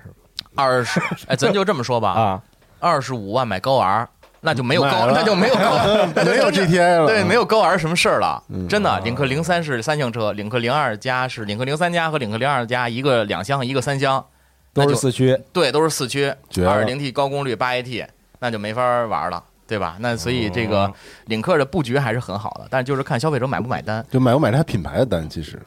[0.56, 2.44] 二十，哎，咱就这么说吧， 啊，
[2.80, 4.10] 二十五万买高 R。
[4.46, 5.78] 那就没有高，那就没有高，
[6.26, 7.08] 没有 GTI 了。
[7.08, 8.44] 对，没有高 R 什么事儿了。
[8.68, 14.24] 真的，领克零三是三厢车，领克零二加是领克零三加和领克零二加一个两厢一个三厢，
[14.74, 15.40] 都是四驱。
[15.54, 16.28] 对，都是四驱，
[16.68, 18.06] 二点零 T 高功率八 AT，
[18.40, 19.96] 那就没法玩了，对吧？
[20.02, 20.92] 那所以这个
[21.28, 24.06] 领克的布局还是很好的，但是就是看消费者买不买单。
[24.12, 25.58] 就买不买它品牌的单，其实。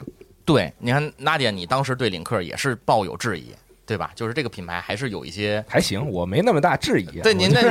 [0.45, 3.53] 对，你看娜姐，你当时对领克也是抱有质疑。
[3.87, 4.11] 对吧？
[4.13, 7.21] 就是这个品牌还是有一些还行，我没那么大质疑。
[7.21, 7.61] 对您那，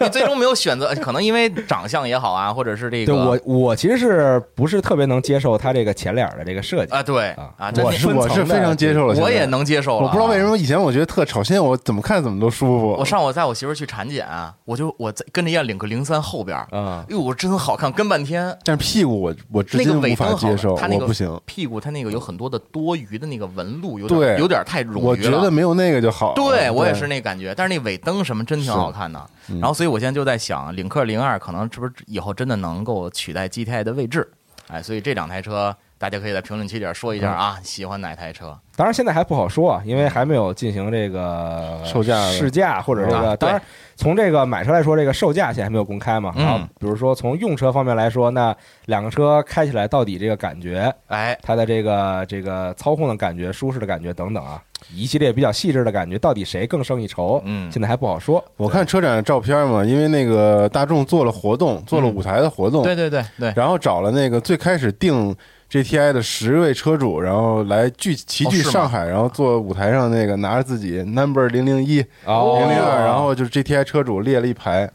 [0.00, 3.12] 你最终没有选择，可能因为长相也好啊，或者是这个。
[3.12, 7.02] 对我，我其实是不是特别能接受它这个前脸的这个设计啊？
[7.02, 10.06] 对啊啊，我是我是非常接受了，我也能接受了。
[10.06, 12.96] 我不知道为什么以前我觉得特吵，现在我怎么看怎么都舒服。
[12.98, 14.26] 我上午带我媳妇去产检，
[14.64, 18.56] 我就我在跟着一领克零三后边啊，呦，我真好看，跟半天。
[18.64, 21.38] 但是屁股我我至今无法接受，它那个不行。
[21.44, 25.00] 屁股它那个有很多的多余的那个纹路，有点有点太冗余了。
[25.00, 26.34] 我觉得没有那个就好。
[26.34, 29.24] 对我也是那感觉，但是那尾灯什么真挺好看的。
[29.46, 34.28] 然后，所以我现在就在想，领克零二可能是不是以后真的能够取代 GTI 的位置？
[34.68, 38.58] 哎，所以这两台车大家可以在评论区里说一下啊，喜欢哪台车？
[38.74, 43.36] 当然现在还不好说，因为还没有进行这个售价试驾或者这个。
[43.36, 43.62] 当然，
[43.94, 46.32] 从这个买车来说，这个售价现在还没有公开嘛。
[46.36, 48.54] 然后，比如说从用车方面来说，那
[48.86, 54.60] 两个车开起来到底这个感觉，哎，它的这个这个操控的感觉、舒适的感觉等等啊。
[54.94, 57.42] 一系列比较细致的感觉，到底谁更胜一筹？
[57.44, 58.44] 嗯，现在还不好说。
[58.56, 65.34] 我看车展的照片嘛，因为那个大众做了活动，做了舞台的活动，对对对对，然后找了那个最开始定
[65.70, 74.88] GTI 的十位车主，然后来聚齐聚上海，然后做舞台上那个拿着自己 Number 零零一、零零二，然后就是 GTI 车主列了一排，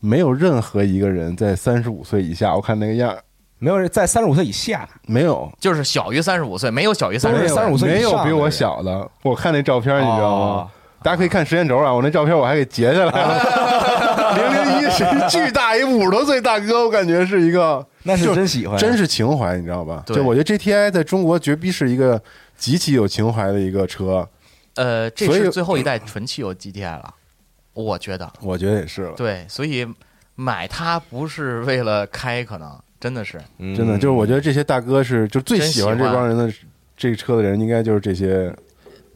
[0.00, 3.14] 没有任何一个人在三十五岁以下，我看那个样。
[3.60, 9.08] 没有人在三十五岁以下，没有，就是小于三十五岁，没有小于三十三十五岁，没有比我小的。
[9.22, 10.70] 我看那照片，你知道吗？
[11.02, 14.32] 大家可以看时间轴啊，我那照片我还给截下来了。
[14.34, 20.02] 零零一是巨大一五十多岁大哥，我感觉是一个，那是真喜欢，真是情怀，你知道吧？
[20.06, 22.20] 就我觉得 GTI 在中国绝逼是一个
[22.56, 24.26] 极其有情怀的一个车。
[24.76, 27.14] 呃，这是最后一代纯汽油 GTI 了，
[27.74, 29.12] 我觉得，我觉得也是了。
[29.16, 29.86] 对，所以
[30.34, 32.78] 买它不是为了开，可能。
[33.00, 36.52] 真的是，真的就是，我觉得这些大哥是就最喜欢这帮人的
[36.96, 38.54] 这个车的人，应该就是这些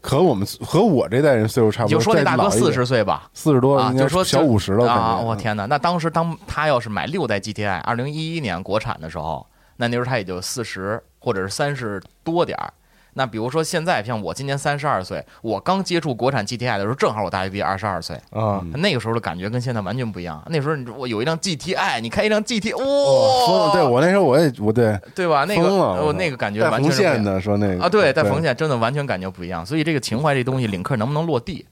[0.01, 1.97] 和我们和我这代人岁数差不多。
[1.97, 5.17] 就说那大哥四十岁吧，四十多，就说小五十了啊！
[5.17, 9.45] 我天哪，那当时当他要是买六代 GTI，二零一一年国产的时候，
[9.77, 12.73] 那那时候他也就四十或者是三十多点儿。
[13.17, 20.43] 那比如说现在像我今年三十二岁，我刚接触国产 GTI 的时候，正好我大学毕业二十二岁啊，那个时候的感觉跟现在完全不一样。
[20.47, 25.45] 那时候我有一辆 GTI，你开一辆 GT，哇，对我那时候我也我对对吧？
[25.45, 29.65] 那个我那个感觉完全是线的说那个啊，对，带缝线真的完全感觉不一样。
[29.65, 31.65] 所以这个情怀这东西，领克能不能落地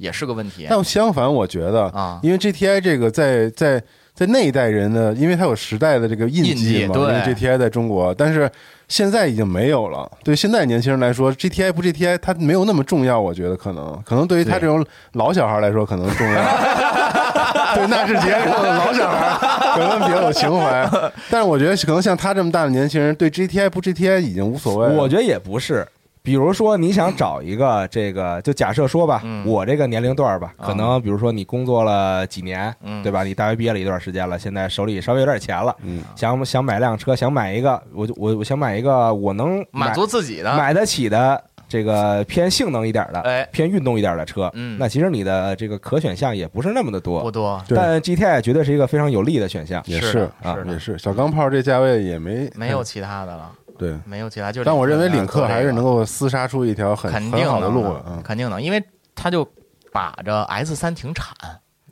[0.00, 0.66] 也是个问题。
[0.68, 3.80] 但相反，我觉得啊，因为 GTI 这个在在
[4.14, 8.50] 在那一代人的，因为它有时代的这个印记嘛，因为 GTI 在中国，但是。
[8.90, 10.10] 现在已经没有了。
[10.24, 13.20] 对现在年轻人来说，GTI 不 GTI，它没有那么重要。
[13.20, 16.34] 我觉得可能，可能对于他这种老小孩来说，可能重要。
[17.76, 20.90] 对纳智捷这种老小孩，可能比较有情怀。
[21.30, 24.88] 但是我觉得，可能像他这么大的年轻人，对 GTI 不 GTI 已经无所谓。
[24.96, 25.86] 我觉得也不是。
[26.22, 33.24] 比如说，你想找一个这个，就假设说吧，我这个年龄段吧，可能比如说你工作了几年，对吧？
[33.24, 35.74] 你大学毕业了一段时间了，现在手里稍微有点钱了，
[36.14, 40.54] 想想买辆车，想买一个，我就我我想买一个我能满足自己的。
[40.56, 44.50] 买得起的这个偏性能一点的，哎，偏运动一点的车。
[44.78, 47.62] 那其实你的这个可选项也不是那么的多，不多。
[47.68, 50.98] 但 GTI 绝对是一个非常有利的选项，也是啊，也是。
[50.98, 53.50] 小钢炮这价位也没没有其他的了。
[53.80, 59.42] 对，没有其他，就但我认为领克还是能够厮杀出一条很很好的路，肯定能，因为他就
[59.90, 61.34] 把着 S 三停产，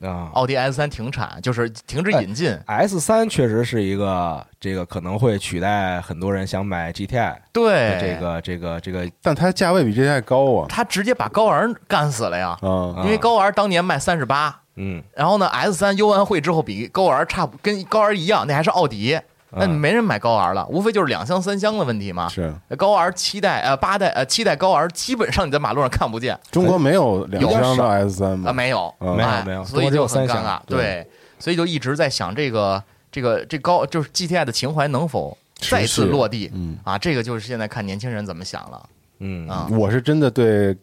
[0.03, 2.55] 啊，奥迪 S 三停产，就是停止引进。
[2.66, 7.98] S 三确实是一个这个可能会取代很多人想买 GTI 对。
[7.98, 19.18] 这个这个这个，但它价位比 GTI 高啊，它直接把高 R 干死了呀，啊，因为高 R 当年卖三十八，嗯，然后呢 S 三优完会之后比高尔差不跟高尔一样，那还是奥迪。
[19.50, 22.28] 那没人买高 R 了，无非就是两厢三厢的问题嘛。
[22.28, 28.52] 是高 R 七代呃八代呃七代高 R 基本上你在马路上看不见中国没有两厢的 S 三啊，吗？
[28.52, 30.61] 没有嗯没有哎没有所以就很尴尬。
[30.66, 31.08] 对，
[31.38, 36.98] 所以就一直在想这个这个这高就是 GTI 的情怀能否再次落地嗯啊？
[36.98, 38.88] 这个就是现在看年轻人怎么想了
[39.20, 39.66] 嗯啊。
[39.70, 40.76] 我是真的对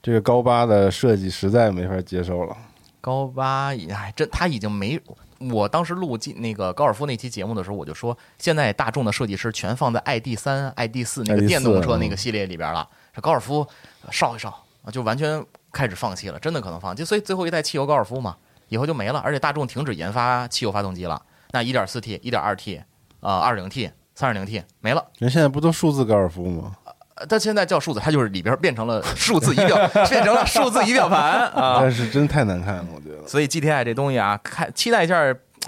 [0.00, 2.56] 这个高八的设计实在没法接受了。
[3.00, 5.00] 高八已哎，这他已经没。
[5.38, 12.88] 我当时录进那个高尔夫那期节目的时候，我就说，现在大众的设计师全放在 ID 三、ID 四那个电动车那个系列里边了。
[13.12, 13.66] 这高尔夫
[14.10, 14.48] 烧一烧
[14.82, 17.04] 啊，就完全开始放弃了，真的可能放弃。
[17.04, 18.36] 所以最后一代汽油高尔夫嘛，
[18.68, 19.20] 以后就没了。
[19.20, 21.20] 而且大众停止研发汽油发动机了。
[21.52, 22.82] 那一点四 T、一点二 T、
[23.20, 25.04] 呃 2.0T、3.0T 没了。
[25.18, 26.76] 人现在不都数字高尔夫吗？
[27.14, 29.76] 呃它现在叫数字，它就是里边变成了数字仪表，
[30.08, 31.78] 变成了数字仪表盘啊。
[31.80, 33.26] 但是真太难看了，我觉得。
[33.26, 35.14] 所以 GTI 这东西啊，看期待一下，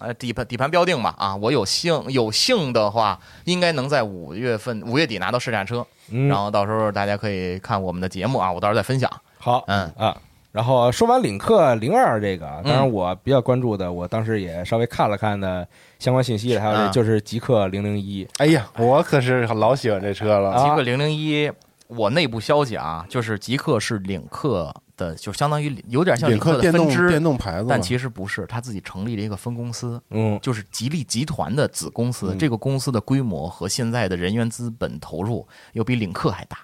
[0.00, 9.10] 呃，底盘底盘标定吧啊，我有幸有幸的话，应该能在五月份五月底拿到试驾车，嗯然后到时候大家可以看我们的节目啊，我到时候再分享。
[9.38, 10.16] 好，嗯啊。
[10.56, 20.56] 然后说完领克零二这个，当然嗯我比较关注的，我当时也稍微看了看的相关信息，还有就是极客零零一，哎呀，我可是老喜欢这车了。
[20.64, 21.52] 极客零零一，
[21.88, 32.32] 我内部消息啊，就是极客是领克的，就相当于有点像领克的电动分支，电动牌子，但其实不是，他自己成立了一个分公司，嗯就是吉利集团的子公司。
[32.32, 36.56] 嗯这个公司的规模和现在的人员资本投入又比领克还大。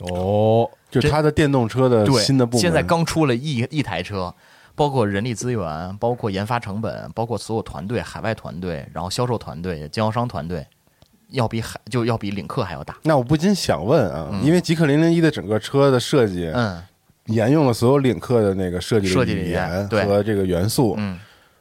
[0.00, 4.34] 哦，就它的电动车的，新的部门，现在刚出了一一台车，
[4.74, 10.66] 包括人力资源，包括研发成本，包括所有团队、海外团队，然后销售团队、经销商团队，
[11.30, 12.96] 要比海就要比领克还要大。
[13.02, 16.82] 那我不禁想问啊，嗯因为极氪零零一的整个车的设计，嗯
[17.26, 20.94] 沿用了所有领克的那个设计设计的语理念言对和这个元素。
[20.96, 21.18] 嗯，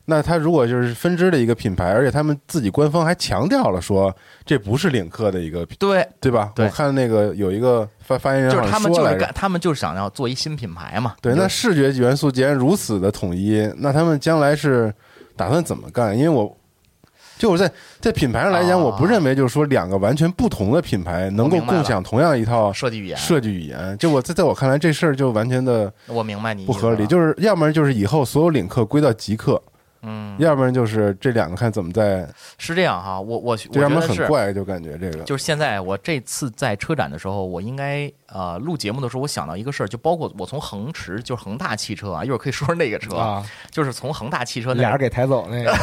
[0.10, 4.16] 那它如果就是分支的一个品牌，而且他们自己官方还强调了说
[4.46, 6.54] 这不是领克的一个，对，对吧？
[6.56, 11.16] 对我看那个有一个发发言人就是他们就是干，他们就是想要做一新品牌嘛。
[11.22, 14.94] 对，那视觉元素既然如此的统一，那他们将来是
[15.36, 16.18] 打算怎么干？
[16.18, 16.56] 因为我
[17.38, 23.98] 就我在在品牌上来讲，啊我不认为就是说两个完全不同的品牌能够共享同样一套设计语言，设计语言。
[23.98, 27.06] 就我在在我看来，这事儿就完全的我明白你不合理。
[27.06, 29.62] 就是要不然就是以后所有领克归到极客，
[30.08, 32.26] 嗯，要不然就是这两个看怎么在，
[32.58, 33.20] 是这样哈。
[33.20, 34.08] 我我我觉得。
[34.08, 45.76] 很怪，就感觉这个就是现在，我这次在车展的时候，我应该呃录节目的时候，我想到一个事儿，就包括我从恒驰，就是恒大汽车啊，一会儿可以说说那个车，啊，就是从恒大汽车俩人给抬走那个，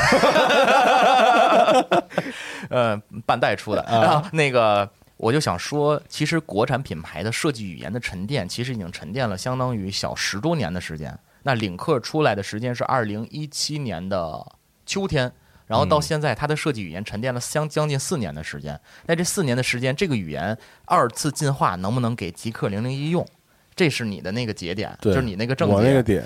[2.70, 11.18] 呃半代出的，啊然后那个我就想说，其实国产品牌的设计语言的沉淀，其实已经沉淀了相当于小十多年的时间。
[11.44, 14.44] 那领克出来的时间是二零一七年的
[14.84, 15.32] 秋天。
[15.66, 18.78] 然后到现在，它的设计语言沉淀了相将近四年的时间。
[19.06, 20.54] 那这四年的时间，这个语言
[20.84, 23.26] 二次进化能不能给极客零零一用？
[23.74, 25.74] 这是你的那个节点，就是你那个症结。
[25.74, 26.22] 我那个点，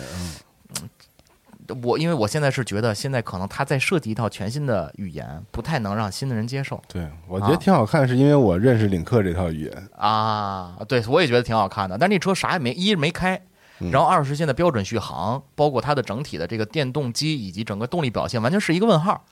[1.84, 9.88] 我因为我现在是觉得，现在可能他在设计一套全新的语言，不太能让新的人接受对我觉得挺好看，是因为我认识领克这套语言。
[9.96, 10.76] 啊。
[10.88, 13.42] 对，我也觉得挺好看的，但这车啥也没，一是没开，嗯
[13.92, 19.24] 然后二是现在标准续航，包括它的整体的这个电动机以及整个动力表现，完全是一个问号。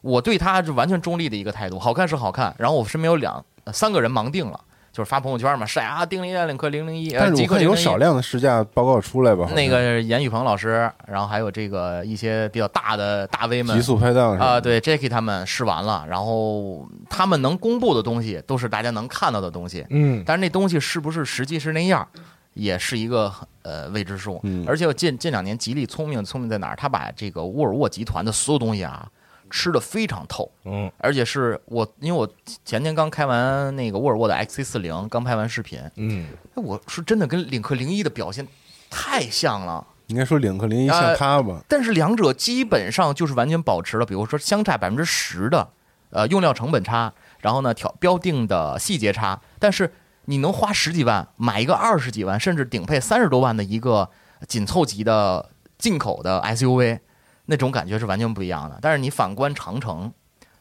[0.00, 4.60] 我对它是完全中立的一个态度，好看是好看，然后我身边有两呃三个人盲定了，
[4.92, 9.48] 就是发朋友圈嘛，晒啊，定了一辆领克零零一，呃，但是极客001我看有少量的试驾报告出来吧？
[9.54, 13.74] 那个严宇鹏老师，然后还有这个一些比较大的大 V 们。
[13.74, 22.06] 极，速拍档啊、对 Jacky 他们试完了，然后他们能公布的东西都是大家能看到的东西，嗯，但是那东西是不是实际是那样，
[22.54, 24.40] 也是一个呃未知数。
[24.42, 26.76] 嗯而且我近近两年吉利聪明聪明在哪儿？
[26.76, 29.08] 他把这个沃尔沃集团的所有东西啊
[29.50, 32.28] 吃的非常透，嗯，而且是我因为我
[32.64, 38.46] 前天刚开完那个沃尔沃的 XC 四零，刚拍完视频，嗯，哎我是真的跟领克零一的表现
[38.90, 39.86] 太像了。
[40.08, 41.62] 应该说领克零一像呃它吧？
[41.68, 45.66] 但是两者基本上就是完全保持了，比如说相差百分之十的
[46.10, 49.90] 呃用料成本差，然后呢调标定的细节差，但是
[50.26, 54.08] 你能花十几万买一个二十几万甚至顶配三十多万的一个
[54.48, 56.98] 紧凑级的进口的 SUV，
[57.46, 58.78] 那种感觉是完全不一样的。
[58.80, 60.12] 但是你反观长城。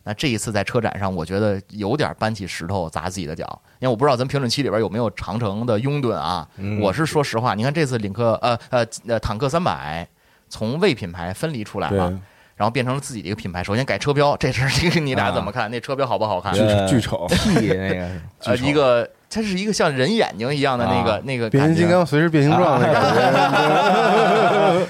[0.06, 3.46] 那这一次在车展上，我觉得有点搬起石头砸自己的脚，
[3.80, 6.46] 因为我不知道咱评论区里边有没有长城的拥趸啊。
[6.82, 10.06] 我是说实话，你看这次领克呃呃呃坦克三百，
[10.50, 12.10] 从魏品牌分离出来了，
[12.58, 13.64] 然后变成了自己的一个品牌。
[13.64, 15.72] 首先改车标，这事这个你俩怎么看？
[15.72, 16.54] 那车标好不好看？
[16.54, 18.10] 巨巨丑，T 那个
[18.44, 19.10] 呃一个。
[19.34, 23.02] 它是一个像人眼睛一样的那个那个变形金刚随时变形状的感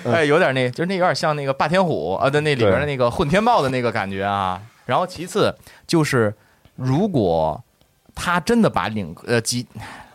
[0.04, 4.62] 觉， 哎，有点那，就是那有点像那个霸天虎啊的那里边的那个混天豹的那个感觉啊。
[4.86, 5.56] 然后其次
[5.88, 6.36] 就是，
[6.76, 7.64] 如果
[8.14, 9.66] 他真的把领呃几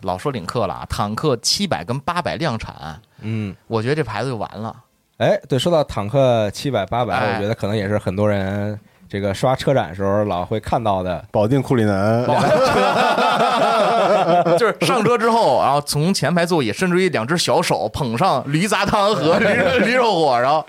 [0.03, 4.76] 老说领克了啊，坦克七百跟八百量产，嗯，我觉得这牌子就完了。
[5.16, 8.79] 哎，对，说到坦克七百八百，我觉得可能也是很多人。
[9.11, 12.27] 这个刷车展时候老会看到的保定库里南，
[14.59, 19.47] 就是 上车之后，然后从前排座椅伸出一两只小手捧上驴杂汤和驴
[19.87, 20.67] 驴肉火烧，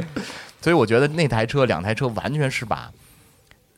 [0.61, 2.89] 所以我觉得那台车两台车完全是把，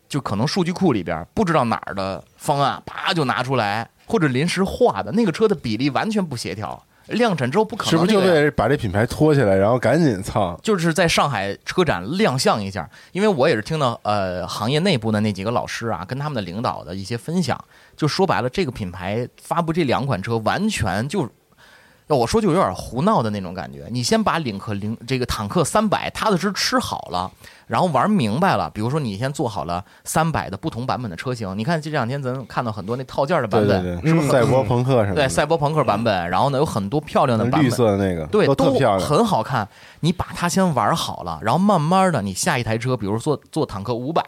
[0.08, 6.84] 就可能数据库里边不知道哪儿的方案啪就拿出来，或者临时画的那个车的比例完全不协调。
[7.08, 10.60] 量产之后不可能，是不是就为把这品牌拖起来，然后赶紧操？
[10.64, 17.60] 就是在上海车展亮相一下，因为我也是听到呃行业内部的那几个老师啊，跟他们的领导的一些分享，
[17.98, 21.30] 就说白了，这个品牌发布这两款车，完全就。
[22.16, 23.88] 我说就有点胡闹的那种感觉。
[23.92, 27.32] 你先把领克零这个坦克三百踏踏实吃好了，
[27.68, 28.70] 然后玩明白了。
[28.70, 31.58] 比如说你先做好了三百的不同版本的车型。
[31.58, 35.16] 你看这两天咱看到很多那套件的版本，是不是赛博朋克什么？
[35.16, 36.30] 对，赛博朋克版本。
[36.30, 39.68] 然后呢，有很多漂亮的版本，绿色的那个，对，都很好看。
[40.02, 44.24] 你把它先玩好了，然后慢慢的，你下一台车，比如说做坦克五百，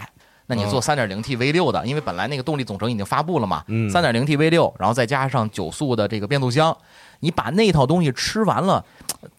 [0.46, 6.76] 那你做三点零 T V 六的，因为本来那个动力总成已经发布了嘛，三点零 T V 六，然后再加上九速的这个变速箱。
[7.20, 8.84] 你把那套东西吃完了，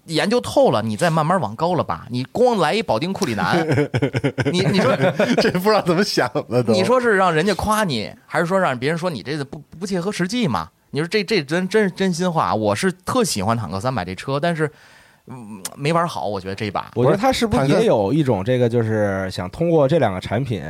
[0.06, 2.06] 研究透了，你再慢慢往高了拔。
[2.08, 3.58] 你光来一保定库里南，
[4.50, 4.96] 你你说
[5.36, 6.72] 这不知道怎么想的都。
[6.72, 10.70] 你说是让人家夸你，还是说让别人说你这个不不切合实际嘛？
[10.92, 12.54] 你说这这真真是真心话。
[12.54, 14.70] 我是特喜欢坦克三百这车，但是
[15.26, 16.26] 嗯没玩好。
[16.26, 20.64] 我觉得这一把，我觉得他是不是也有一种这个，就是想通过这两个产品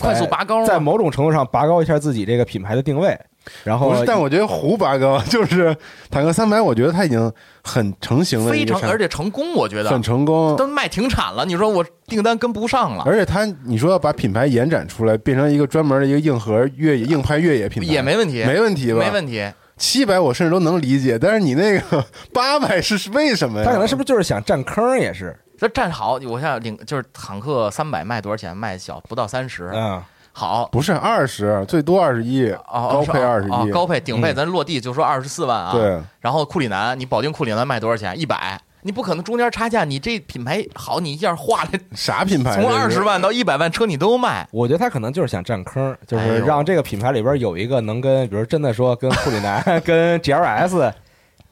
[0.00, 3.18] 快速拔高，在某种程度上拔高一下自己这个品牌的定位。
[3.64, 5.76] 然后，不是，但我觉得胡拔高 就是
[6.08, 7.32] 坦克三百，我觉得它已经
[7.64, 11.44] 很成型了，非常而且成功，我觉得很成功，都卖停产了。
[11.44, 19.00] 你说我订单跟不上了，而且它，你说要把品牌延展出来，变成一个专门的一个硬核越野硬派越野品牌，也没问题，没问题吧？
[19.00, 19.44] 没问题。
[19.76, 23.64] 七百我甚至都能理解，但是你那个八百是为什么呀？
[23.64, 24.96] 他可能是不是就是想占坑？
[24.96, 25.36] 也是，
[25.68, 26.14] 这站好。
[26.14, 28.56] 我现在领就是坦克三百卖多少钱？
[28.56, 29.70] 卖小不到三十。
[29.72, 30.02] 嗯。
[30.34, 35.72] 好，不是二十，最多二十一，高配二十一，高配顶配咱落地就说二十四万啊。
[35.72, 38.18] 对，然后库里南，你保定库里南卖多少钱？
[38.18, 42.54] 一百，你不可能中间差价，你这品牌好，你一下划了 啥品牌？
[42.54, 44.48] 从二十万到一百万车你都卖。
[44.50, 50.90] 我觉得他可能就是想占坑，就是让这个品牌里边有一个能跟，比如真的说跟库里南、 跟 GLS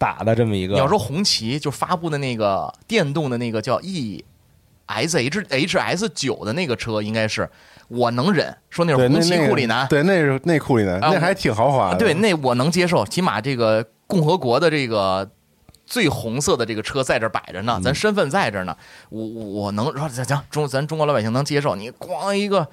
[0.00, 0.72] 打的这么一个。
[0.72, 4.24] 你要说红旗就发布的那个电动的那个叫 E
[4.86, 7.48] S H H S 九的那个车，应该是。
[7.88, 11.98] 我能忍，说那是红旗库里南，对，那是那库里南，那还挺豪华的。
[11.98, 15.28] 对，那我能接受，起码这个共和国的这个
[15.86, 18.76] 最红色的这个车在这摆着呢，咱身份在这呢，
[19.08, 21.74] 我我能说行，中咱中国老百姓能接受。
[21.74, 22.68] 你咣一个，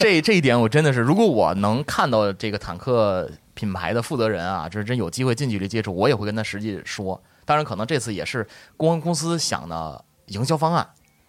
[0.00, 7.20] 这这一点我真的是，如果我能看到这个坦克品牌的负责人啊，这是真有机会近距离接触，我也会跟他实际说。
[7.44, 8.46] 当然，可能这次也是
[8.76, 10.86] 公安公司想的营销方案。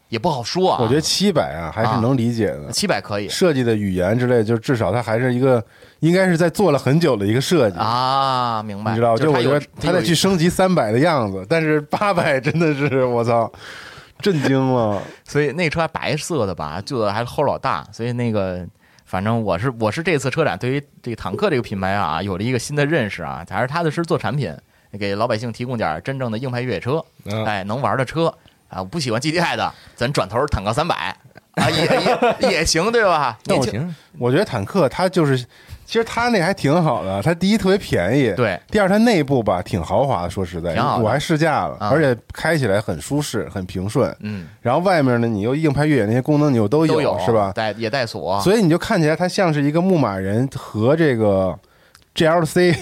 [0.09, 5.61] 也不好说啊，我觉得七百啊还是能理解的，七百可以设计的语言之类，就至少它还是一个
[5.99, 8.91] 应该是在做了很久的一个设计啊，明白？
[8.91, 13.51] 你知道，就我觉得他得去升级三百的样子，但是八百真的是我操，
[14.19, 15.03] 震惊了。
[15.25, 18.65] 所以那车还白色的吧，就还是后老大，所以那个
[19.08, 24.53] 反正我是我是这次车展对于这个坦克这个品牌啊有了一个新的认识啊，还是踏踏实实做产品，
[24.99, 27.03] 给老百姓提供点真正的硬派越野车，
[27.45, 28.32] 哎，能玩的车。
[28.70, 31.16] 啊，我不喜欢 GTI 的，咱转头坦克三百
[31.53, 33.39] 啊，也也也行，对吧？
[33.45, 33.95] 也行。
[34.20, 35.45] 我觉得坦克它就是，
[35.88, 37.21] 其实它那还挺好的。
[37.23, 38.59] 它第一特别便宜，对。
[38.69, 44.13] 第二，它内部吧挺豪华的，说实在，我还试驾了，而且开起来很舒适，很平顺。
[44.19, 44.49] 嗯。
[44.61, 47.53] 然后外面呢，你又硬派越野那些功能，你又都有，是吧？
[47.55, 51.57] 带也带锁，所以你就看起来它像是一个牧马人和这个
[52.13, 52.75] GLC。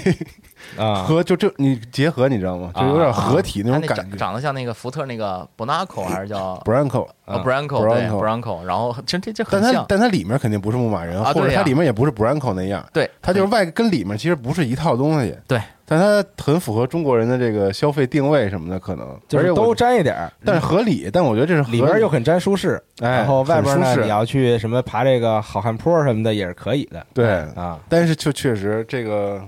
[0.77, 2.71] 啊，和就这你结合你知道吗？
[2.75, 19.05] 就有点合体那种感觉，长得像那个福特那个 Bronco 还是叫 Bronco 啊 Bronco 对 Bronco，然后其实这这很像，但它里面肯定不是牧马人，或者它里面也不是 Bronco 那样，对，它就是外跟里面其实不是一套东西，对，但它很符合中国人的这个消费定位什么的，可能。
[19.27, 27.27] 就是都沾一点，但是合理，但我觉得这是里边又很沾舒适，然后外边呢你要去什么爬这个好汉坡什么的也是可以的，对。
[27.55, 29.41] 啊，但是就确实这个。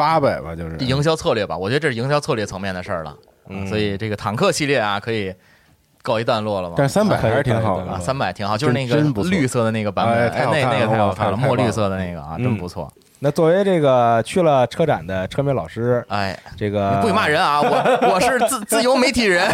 [0.00, 1.54] 八百吧，就是营销策略吧。
[1.54, 3.14] 我觉得这是营销策略层面的事儿了。
[3.68, 5.34] 所以这个坦克系列啊，可以
[6.00, 6.74] 告一段落了吧？
[6.78, 12.90] 但是三百还是挺好的，三百挺好，就是那个绿色的那个版本，那那个太好看了，墨绿色的那个啊，真不错。
[13.22, 17.60] 那作为这个去了车展的车媒老师，哎，这个不许骂人啊！
[17.60, 17.68] 我
[18.14, 19.46] 我是自自由媒体人。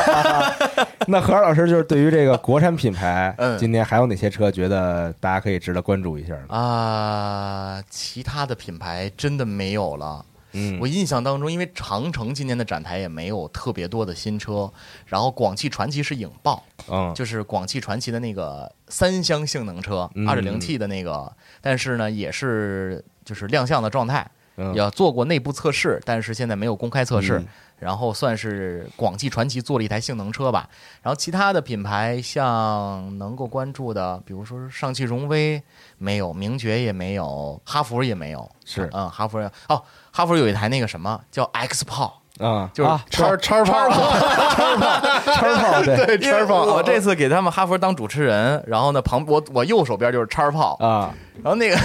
[1.08, 6.54] 那何老师就是对于这个国产品牌，嗯，今天还有哪些车觉得大家可以值得关注一下呢？
[6.54, 10.24] 啊，其他的品牌真的没有了。
[10.56, 14.72] 嗯，我印象当中，因为长城今年的展台也没有特别多的新车，
[15.04, 21.30] 然后广汽传祺是影豹，嗯，就是广汽传祺的那个三厢性能车，二点零 T 的那个，
[21.60, 23.04] 但是呢，也是。
[23.26, 24.24] 就是亮相的状态，
[24.72, 27.44] 也做过内部测试，但是现在没有公开测试。
[27.78, 30.68] 然后算是广汽传祺做了一台性能车吧。
[31.02, 35.62] 然后其他的品牌像能够关注的，比如说上汽荣威
[35.98, 38.50] 没有，名爵也没有，哈弗也没有。
[38.64, 45.00] 是，嗯，哈弗哦，哈弗有一台那个什么叫 X 炮啊，就是叉叉炮，叉炮，
[45.32, 46.64] 叉炮， 对， 叉炮。
[46.64, 51.76] 我这次给他们哈弗当主持人，然后呢，旁我我右手边就是叉炮啊，然后那个。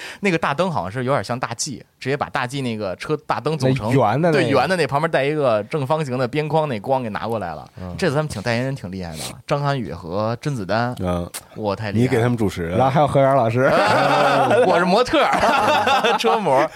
[0.20, 7.68] 那个大灯好像是有点像大 G，直接把大 G 那个车大灯组成圆的，对圆的那旁边带一个正方形的边框，那光给拿过来了。
[7.96, 10.94] 这次他们请代言人挺厉害的，张涵予和甄子丹。
[11.00, 12.02] 嗯，我太厉害。
[12.02, 13.62] 你给他们主持，然后还有何源老师，
[14.66, 15.18] 我是模特，
[16.18, 16.68] 车模。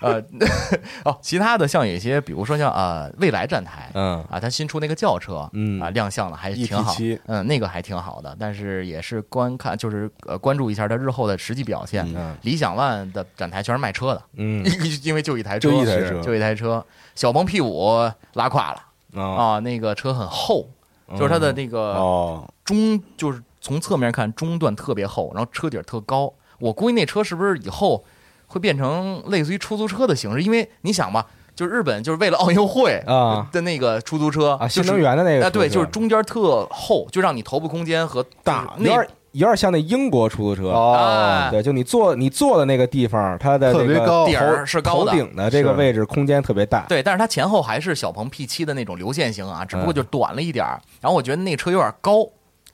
[0.00, 0.22] 呃，
[1.04, 6.94] 哦，其他的像有一些，比如说像呃未来站台，嗯啊，它新出那个轿车，嗯啊亮相了，还挺好，
[7.26, 12.06] 嗯那个还挺好的，但是也是观看，就是呃关注一下它日后的实际表现。
[12.42, 14.64] 理想 ONE 的展台全是卖车的，嗯，
[15.04, 16.84] 因为就一台车，就一台车，就一台车，
[17.14, 20.66] 小鹏 P 五拉胯了啊，那个车很厚，
[21.10, 28.02] 就是它的那个中，就是从侧面看中段特别厚，然后车底特高，我估计那车是不是以后？
[28.50, 31.24] 会变成类似于出租车的形式，因为你想吧，
[31.54, 33.46] 就是日本就是为了奥运会啊。
[33.52, 40.70] 的那个出租车啊，新能源的那个啊，对，就是中间特厚，就让你头部空间和大，有点有点像那英国出租车。
[40.70, 52.26] 哦，对，就你坐你坐的那个地方，它的特别高，顶是高的，头顶的这个位置空间特别大，对，但是它前后还是小鹏 P 七的那种流线型啊，只不过就短了一点儿，然后我觉得那车有点高。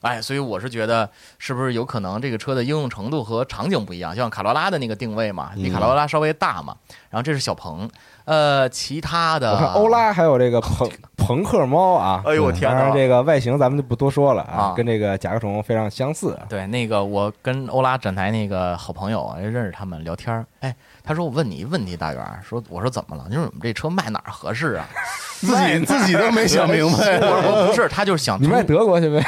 [0.07, 4.15] 哎，所以我是觉得，是不是有可能这个车的应用程度和场景不一样？
[4.15, 6.77] 像卡罗拉的那个定位嘛，比卡罗拉稍微大嘛。
[7.11, 7.89] 然后这是小鹏，
[8.25, 12.23] 呃，其他的，我看欧拉还有这个朋朋克猫啊。
[12.27, 12.71] 哎呦我天！
[12.71, 16.39] 当然这个外形咱们就不多说了啊，跟这个甲壳虫非常相似。
[16.49, 20.75] 对，那个我跟欧拉展台那个好朋友啊，认识他们聊天儿哎。
[21.07, 23.25] 他说：“我问你一问题，大元说，我说怎么了？
[23.29, 24.89] 你说我们这车卖哪儿合适啊？
[25.39, 27.19] 自己自己都没想明白。
[27.23, 29.25] 我说不是，他就是想 你卖德国去呗。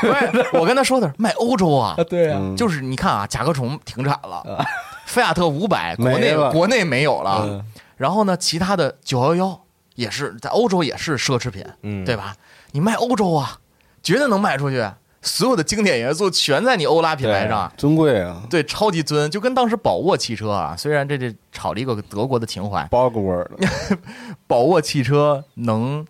[0.54, 1.94] 我跟他说的是卖欧洲啊。
[2.10, 4.66] 对啊，就是你看啊，甲壳虫停产了，
[5.06, 7.64] 菲亚特五百国内国内没有了。
[7.96, 9.60] 然后呢，其他的九幺幺
[9.94, 11.64] 也是在欧洲也是奢侈品，
[12.04, 12.34] 对吧？
[12.72, 13.58] 你卖欧洲啊，
[14.02, 14.84] 绝对能卖出去。”
[15.20, 18.42] 所有的经典元素全在你欧拉品牌上，尊贵啊！
[18.48, 23.50] 对，超级尊，就跟当时宝沃汽车啊，虽然这这炒了一个德国的情怀，包个味儿。
[24.46, 26.06] 宝沃汽车能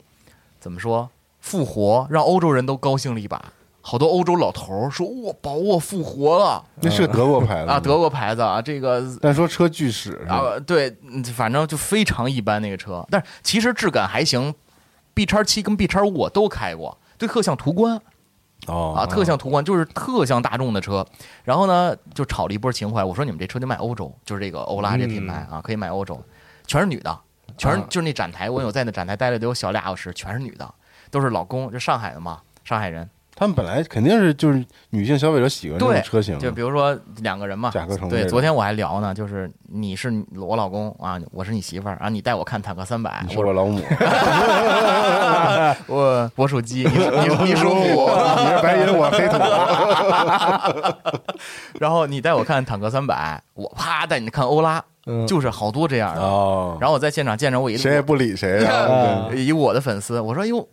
[0.61, 1.09] 怎么说
[1.41, 3.53] 复活，让欧洲人都高兴了一把。
[3.81, 9.03] 好多欧洲老头儿说：“哇，宝沃复活了！”那是个德国牌子啊，德国牌子啊，这个。
[9.23, 10.95] 但说车巨屎啊，对，
[11.35, 14.55] 反正就非常一般那个车，但是其实质感还行。
[15.15, 17.99] B 叉七跟 B 叉五我都开过，对，特像途观。
[18.69, 21.07] 哦啊，特像途观就是特像大众的车，
[21.45, 23.03] 然后呢就炒了一波情怀。
[23.03, 26.23] 我说你们这车就卖欧洲，就是这个欧拉这品牌啊，可以卖欧洲，
[26.67, 27.19] 全是女的，
[27.57, 30.75] 全是就是那展台，我有在那展台待了得有小俩小时，全是女的，
[31.11, 33.09] 都是老公，就上海的嘛，上海人。
[33.39, 37.71] 他们本来肯定是就是女性消费者喜欢这种车型，就比如说两个人嘛，
[38.11, 43.81] 对，昨天我还聊呢，就是你是我老公啊，我是你媳妇儿啊，你带我看坦克三百，你是我老母，
[45.87, 48.11] 我我属鸡，你你你属虎，
[48.41, 49.39] 你是白银，我黑土，
[51.79, 54.83] 然后你带我看坦克三百，我啪带你看欧拉，
[55.29, 56.21] 就是好多这样的，
[56.81, 58.67] 然后我在现场见着我一谁也不理谁，
[59.37, 60.67] 以我的粉丝，我说哟。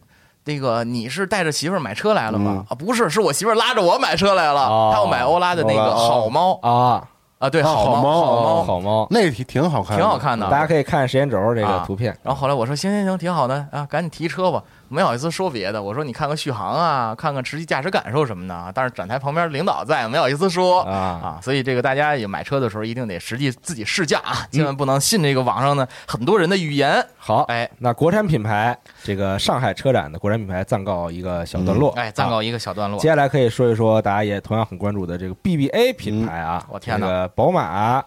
[0.45, 2.63] 那个你是带着媳妇儿买车来了吗？
[2.69, 4.91] 啊，不是，是我媳妇儿拉着我买车来了。
[4.93, 7.03] 她要买欧拉的那个好猫啊
[7.37, 10.49] 啊，对，好猫，好猫，好猫，那挺挺好看，挺好看的。
[10.49, 12.17] 大家可以看时间轴这个图片。
[12.23, 14.63] 然后后来我说行行行，挺好的啊，赶紧提车吧。
[14.87, 18.71] 没好意思说别的，我说你看看续航啊，看看实际驾驶感受什么的。
[18.73, 21.39] 但是展台旁边领导在，没好意思说啊啊。
[21.41, 27.05] 所以这个大家也买车的时候一定得实际自己试驾啊，千万不能信这个网上的很多人的语言。
[27.17, 32.99] 好，哎，那国产品牌这个上海车展的国产品牌暂告一个小段落，哎，暂告一个小段落。
[32.99, 38.03] 接下来可以说一说大家也同样很关注的这个 BBA 品牌啊，我天哪，宝马。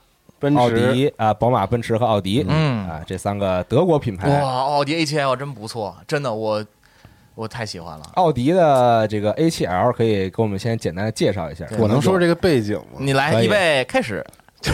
[0.56, 4.28] 奥迪啊，宝马、奔驰和奥迪，嗯啊，这三个德国品牌。
[4.28, 6.64] 哇，奥迪 A7L 真不错，真的我。
[7.34, 8.04] 我太喜欢了。
[8.14, 11.64] 奥迪的这个 A7L 可以给我们先简单的介绍一下。
[11.78, 12.98] 我能说这个背景吗？
[12.98, 14.26] 你来，预备开始。
[14.60, 14.72] 说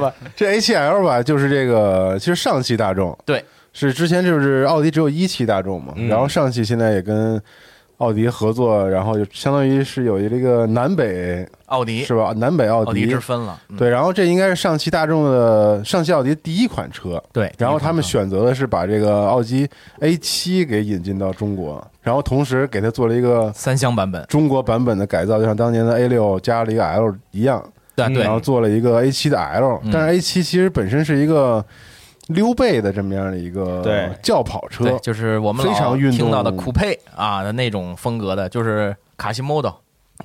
[0.00, 3.44] 吧，这 A7L 吧，就是这个，其实上汽大众对，
[3.74, 7.38] 是之前就是奥迪只有一汽大众嘛，然后上汽现在也跟。
[7.98, 12.32] 奥迪合作，然后就相当于是有一这个南北奥迪是吧？
[12.36, 13.58] 南北奥迪之分了。
[13.78, 17.22] 对，然后这应该是上汽大众的上汽奥迪第一款车。
[17.32, 19.68] 对，然后他们选择的是把这个奥迪
[20.00, 27.64] A 七给引进到中国，然后同时给它做了一个三厢版本，中国版本的改造，就像当年的 A 六加了一个 L 一样。
[27.94, 28.24] 对对。
[28.24, 31.64] 然后做了一个 A 七的 L，但是 A 七其实本身是一个。
[32.28, 36.18] 溜背的这么样的一个轿跑车，就是我们非常运动。
[36.18, 39.82] 听到的酷配啊的那种风格的，就是卡西莫多，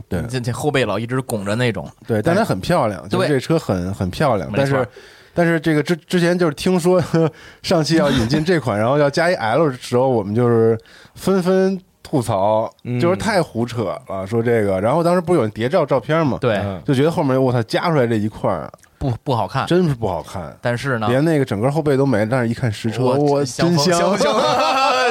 [0.07, 4.87] 对，这这后背老一直拱着那种，对，但它很漂亮，就是这车很很漂亮，但是
[5.33, 7.03] 但是这个之之前就是听说
[7.61, 10.79] 上汽要引进这款，然后要加一 L 的时候，我们就是
[11.15, 12.71] 纷纷吐槽，
[13.01, 18.71] 就是太胡扯了，说这个，然后当时不是有谍照照片嘛，对，就觉得后面我操加出来这一块儿。
[18.99, 20.55] 不不好看，真是不好看。
[20.61, 23.95] 但是呢，连那个整个后背都没，但是一看实车，我真香，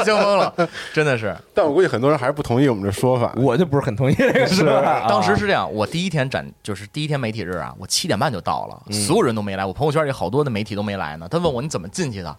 [0.05, 0.55] 香疯了，
[0.93, 1.35] 真的是。
[1.55, 4.65] 但我估计很多人还是不同意我们这说法，我就不是很同意这个是。
[5.09, 11.27] 当时是这样，我第一天展就是第一天媒体日啊，我七点半就到了，所有人都没来，我朋友圈里好多的媒体都没来呢。
[11.31, 12.37] 他问我你怎么进去的，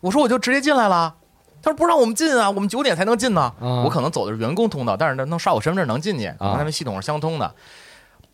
[0.00, 1.12] 我说我就直接进来了。
[1.64, 3.52] 他说不让我们进啊，我们九点才能进呢。
[3.60, 7.54] 我可能走的是员工通道，但是能刷我身份证能进去，跟他们系统是相通的。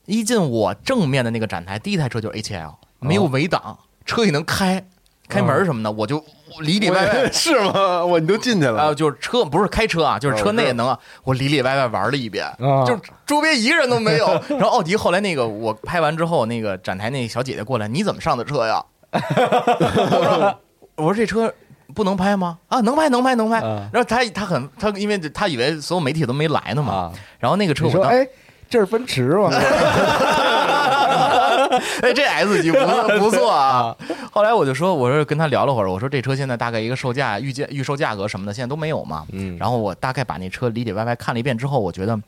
[0.09, 4.83] 一进我正面的那个展台，第一台车就是 A7L，没有围挡，车也能开，
[5.29, 6.25] 开门什么的，我就
[6.63, 8.03] 里里外外是吗？
[8.03, 8.95] 我你都进去了啊？
[8.95, 10.99] 就是车不是开车啊，就是车内也能啊。
[11.25, 12.51] 我里里外外玩了一遍，
[12.87, 14.27] 就周边一个人都没有。
[14.49, 18.83] 然后奥迪后来那个我拍完之后，那个展台那小姐姐过来，你怎么上的车呀？
[20.97, 21.53] 我说这车
[21.95, 22.57] 不能拍吗？
[22.69, 23.61] 啊，能拍能拍能拍。
[23.61, 27.13] 然后他他很他因为他以为所有媒体都没来呢嘛。
[27.39, 28.27] 然后那个车我说哎。
[28.69, 29.51] 这是奔驰吗？
[32.03, 33.95] 哎，这 S 级不错 不错啊。
[34.33, 39.27] 后来我就说，我说跟他聊了会儿，我说这车现在大概一个售价预计预售价格什么的，现在都没有嘛。
[39.33, 39.57] 嗯。
[39.59, 42.19] 然后我大概把那车里里外外看了一遍之后，我觉得，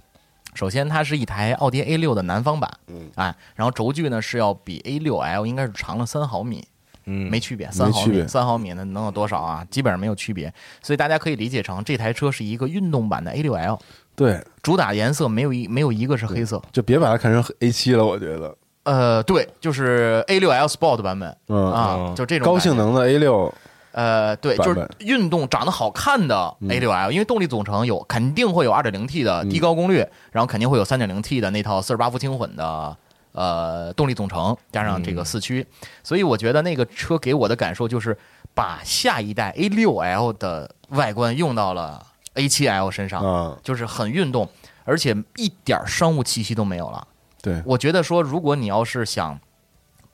[0.54, 6.66] 首先它是一台奥迪 A 六的南方版，嗯，哎，然后轴距呢是要比 A 六 L 应该是长了三毫米，
[7.06, 9.64] 嗯，没区别，三毫米，三毫米呢能有多少啊？
[9.70, 13.78] 基本上没有区别，所以大家可以理解成这台车是一个运动版的 A 六 L。
[14.20, 18.54] 对，主打颜色没有一没有一个是黑色，就别把它看成 A 七了，我觉得。
[18.82, 23.50] 呃，对，就是 A 六 L Sport 版本，嗯啊，就这种高性能的 A 六。
[23.92, 32.94] 呃，对，就是运动长得好看的 A 六 L，因为动力总成有肯定会有 2.0T 的低高功率，然后肯定会有 3.0T 的那套48伏轻混的
[33.32, 35.66] 呃动力总成，加上这个四驱，
[36.02, 38.14] 所以我觉得那个车给我的感受就是
[38.54, 42.08] 把下一代 A 六 L 的外观用到了。
[42.34, 44.48] A7L 身上，就是很运动，
[44.84, 47.06] 而且一点商务气息都没有了。
[47.42, 49.38] 对，我觉得说，如果你要是想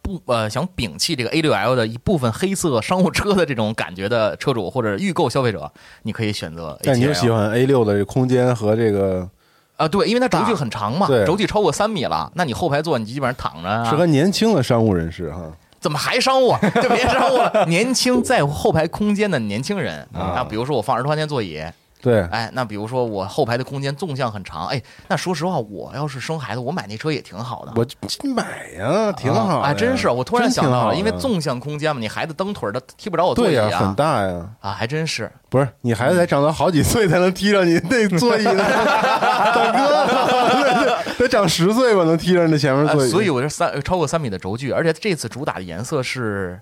[0.00, 5.70] 不呃想摒弃这个 A6L 的一部分黑色商务车的这种感觉的车主或者预购消费者，
[6.02, 6.78] 你可以选择。
[6.82, 9.28] 但你就喜欢 A6 的空间和这个
[9.76, 9.88] 啊？
[9.88, 15.50] 对，因为它轴距很长嘛，轴距超过三米了，那你后排座你基本上躺着，适合年轻的商务人士哈。
[15.80, 16.54] 怎么还商务？
[16.80, 21.62] 就别商务了， 年轻在乎后排空间的年轻人啊，比如说我放儿童安全座椅。
[22.06, 27.72] 对，哎，那比如说我后排的空间纵向很长，哎，那说实话，我要是生孩子，我买那车也挺好的。
[27.74, 27.84] 我
[28.32, 28.44] 买
[28.78, 29.58] 呀，挺好。
[29.58, 34.48] 啊，真是，我突然想到了，因为纵向空间嘛，你孩子蹬腿儿，他踢不着我座椅啊，很大呀。
[34.60, 35.28] 啊，还真是。
[35.48, 43.10] 不是，你孩子得长到好几岁才能踢上你那座椅呢， 大哥， 得长十岁吧能踢上那前面座椅。
[43.10, 46.60] 所以我是三超过三米的轴距，而且这次主打的颜色是。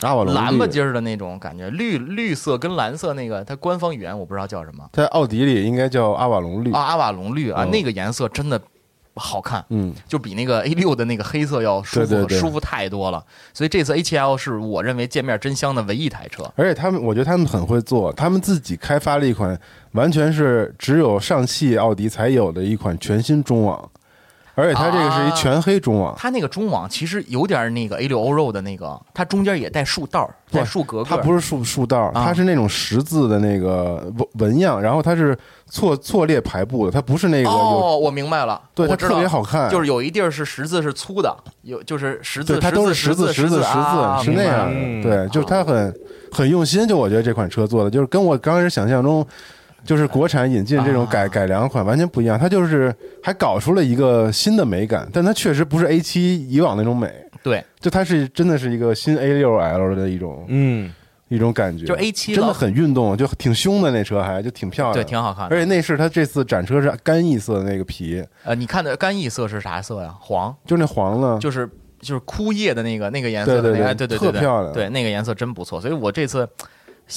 [0.00, 6.72] 阿瓦隆蓝吧唧儿的那种感觉，绿绿色跟蓝色那个，它官方语言我不知道叫什么，在奥迪里应该叫阿瓦隆绿。
[6.72, 8.60] 啊，阿瓦隆绿啊，那个颜色真的
[9.14, 13.22] 好看，嗯，就比那个 A 六的那个黑色要舒服舒服太多了。
[13.52, 19.58] 所以这次 A 七 L 是我认为见面真香的唯一一台车，而且他们我觉得他们很会做，他们自己开发了一款
[19.92, 23.90] 完全是只有上汽奥迪才有的一款全新中网。
[24.60, 31.08] 而且它这个是一全黑中网，它那个中网其实有点那个 A 六欧肉的那个，它中间也带竖道带竖格格。
[31.08, 35.36] 它不是竖竖道它是那种十字的那个纹纹样，然后它是
[35.66, 37.48] 错错列排布的，它不是那个。
[37.48, 39.70] 哦，我明白了，对，它特别好看。
[39.70, 45.02] 就是有一地儿是十字是粗的，有就是十字，它都是十字十字十字是那样的。
[45.02, 45.94] 对，就是它很
[46.30, 49.26] 很用心，就我觉得这款车做的，就是跟我刚开始想象中。
[49.84, 57.10] 就是国产引进这种改改良款完全不一样，它就是还搞出了一个新的美感，但它确实不是 A 七以往那种美。
[57.42, 60.92] 对，就它是真的是一个新 A 六 L 的一种，嗯，
[61.28, 65.56] 一种感觉，就 A 七真的很运动，就挺凶的那车，还就挺漂亮，对，挺好看的。
[65.56, 70.14] 而且内饰它这次展车是干邑色的那个皮，呃，你看的干邑色是啥色呀？
[70.20, 71.66] 黄，就那黄呢，就是
[72.00, 75.80] 就是枯叶的那个那个颜色，对对对对，特漂亮，对那个颜色真不错。
[75.80, 76.46] 所以我这次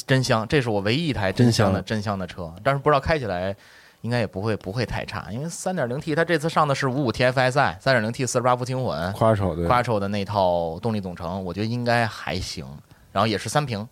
[0.07, 3.55] 真香，这是我唯一一台真香的真香的车，但是不知道开起来
[4.01, 12.65] 应该也不会不会太差，因为三点零 T 它这次上的是五五 TFSI，三点零 T 四十八伏轻混，夸丑对，夸丑的那套动力总成，我觉得应该还行，
[13.11, 13.87] 然后也是三屏。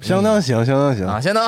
[0.00, 1.20] 相当行，相当行啊！
[1.20, 1.44] 相当，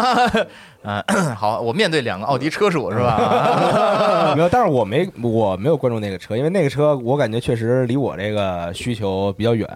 [0.85, 1.03] 嗯，
[1.35, 4.33] 好，我面对两个奥迪车主是吧？
[4.37, 9.69] 没有，但是我没我没有关注那个车，因为那个车我感觉确实离我这个需求比较远，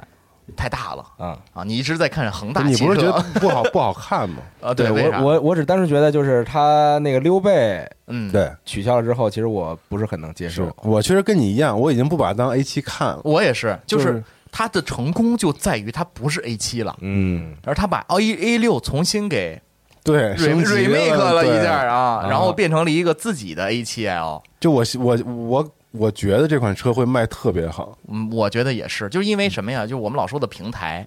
[0.56, 1.64] 太大了啊啊！
[1.64, 4.38] 你一直在看恒大，你不是觉得不好不好看吗？
[4.60, 10.70] 啊，对我我我只单纯觉得就是他那个溜背，嗯，对，取消了之后，其实我不是很能接受。
[10.82, 13.20] 我确实跟你一样，我已经不把它当 A 七看了。
[13.24, 14.22] 我也是，就是。
[14.52, 19.62] 它的成功就在于它不是 A 七了，嗯，而它把 A A 六重新给
[20.02, 24.42] 对 remake 了一下啊，然后变成了一个自己的 A 七 L。
[24.58, 29.82] 就我我我我觉得这款车会卖特别好，嗯，我觉得也是，就是因为什么呀？
[29.82, 31.06] 就是我们老说的平台，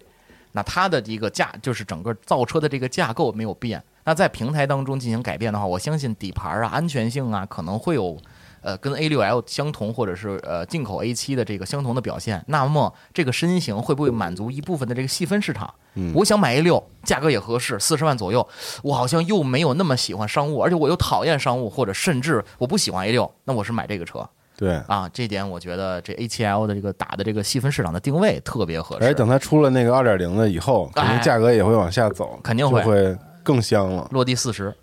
[0.52, 8.18] 那它的一个架，就是整个造车的这个架构没有变，那在平台当中进行改变的话，我相信底盘啊、安全性啊，可能会有。
[8.66, 15.74] 呃，跟 A 六 L 相同，或者是呃进口 A 七的这个相同的表现，那么这个身形会不会满足一部分的这个细分市场？
[16.14, 18.48] 我想买 A 六，价格也合适，四十万左右，
[18.82, 24.26] 我好像又没有那么喜欢商务，而且我又讨厌商务，或者甚至我不喜欢 A 六，那我是买这个车。
[24.58, 29.06] 对啊，这点我觉得这 A 七 L 的这个打的这个细分市场的定位特别合适。
[29.06, 34.74] 而等它出了那个二点零的以后，肯定价格也会往下走，肯定会会更香了，落地四十。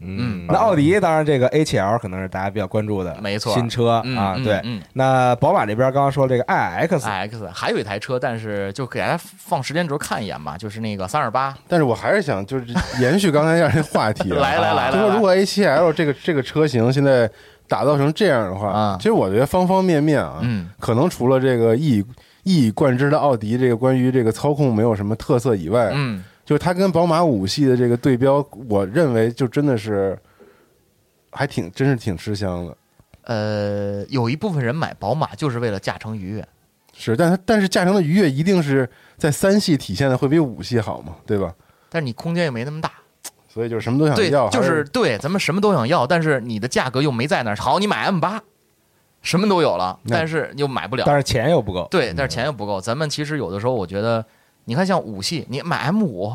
[0.00, 4.60] 嗯，那奥迪当然这个 A7L 可能是大家比较关注的，没错，新车啊，对。
[4.92, 11.56] 那宝马这边刚刚说这个 iX，iX 还有一台车，但是就给大家放时间轴看一眼吧，就是那个三二八。
[11.68, 12.66] 但是我还是想就是
[13.00, 17.30] 延续刚才样这话题， 来来来，就说如果 A7L 这个这个车型现在
[17.68, 22.04] 打造成这样的话，其实我觉得方方面面啊，嗯，可能除了这个一
[22.42, 26.22] 一以贯之的奥迪这个关于这个操控没有什么特色以外，嗯。
[26.44, 30.14] 就是它跟宝马五系的这个对标，我认为就真的是
[31.30, 32.76] 还挺，真是挺吃香的。
[33.22, 36.46] 呃，有一部分人买宝马就是为了驾乘愉悦，
[36.92, 38.86] 是，但它但是驾乘的愉悦一定是
[39.16, 41.54] 在三系体现的会比五系好嘛，对吧？
[41.88, 42.90] 但是你空间又没那么大，
[43.54, 47.56] 所以就是什么都想要，就是对，咱们什么都想要，但是你的价格又没在那儿。
[47.56, 48.42] 好，你买 M 八，
[49.22, 51.86] 什么都有了，但是又买不了，但是钱又不够。
[51.90, 52.80] 对，但是钱又不够。
[52.80, 54.24] 咱们其实有的时候，我觉得。
[54.66, 56.34] 你看，像五系，你买 M 五，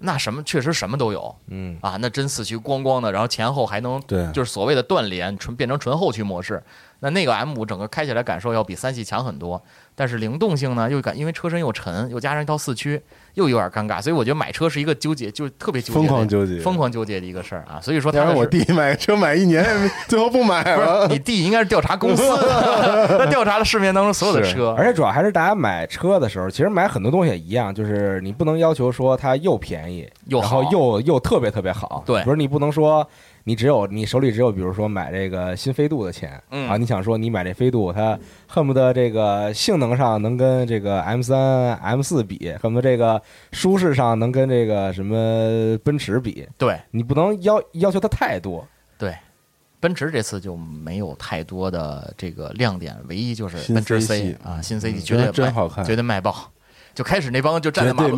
[0.00, 6.60] 那什么确实什么都有，嗯啊，那真四驱咣咣的，然后前后还能，对，就是所谓的断联，纯变成纯后驱模式。
[6.98, 9.62] 那那个 M 五整个开起来感受要比三系强很多，
[9.98, 13.02] 但是灵动性呢又感，因为车身又沉，又加上一套四驱，
[13.34, 14.00] 又有点尴尬。
[14.00, 17.80] 所以我觉得买车是一个纠结，就特别纠结，疯狂纠结，疯狂纠结的一个事儿啊。
[17.82, 19.66] 所以说，当然我弟买车买一年，
[20.06, 21.08] 最后不买了。
[21.08, 22.22] 你弟应该是调查公司，
[23.18, 32.04] 他调查了市面当中所有的车，而且主要还是大家买车的时候，其实买很多东西也一样，就是你不能要求说它又便宜又好，又又特别特别好。
[32.06, 33.04] 对，不是你不能说。
[33.48, 43.22] 你只有你手里只有，比如说买这个新飞度的钱啊，你想说你买这飞度，它恨不得这个性能上能跟这个 M 三、M 四比，恨不得这个
[43.52, 46.46] 舒适上能跟这个什么奔驰比。
[46.58, 48.68] 对你不能要要求它太多。
[48.98, 49.16] 对，
[49.80, 56.52] 奔驰这次就没有太多的这个亮点，唯一就是奔驰 C 啊，新 C 绝对真好看，绝对卖爆。
[56.98, 58.16] 就开始那帮就站在马路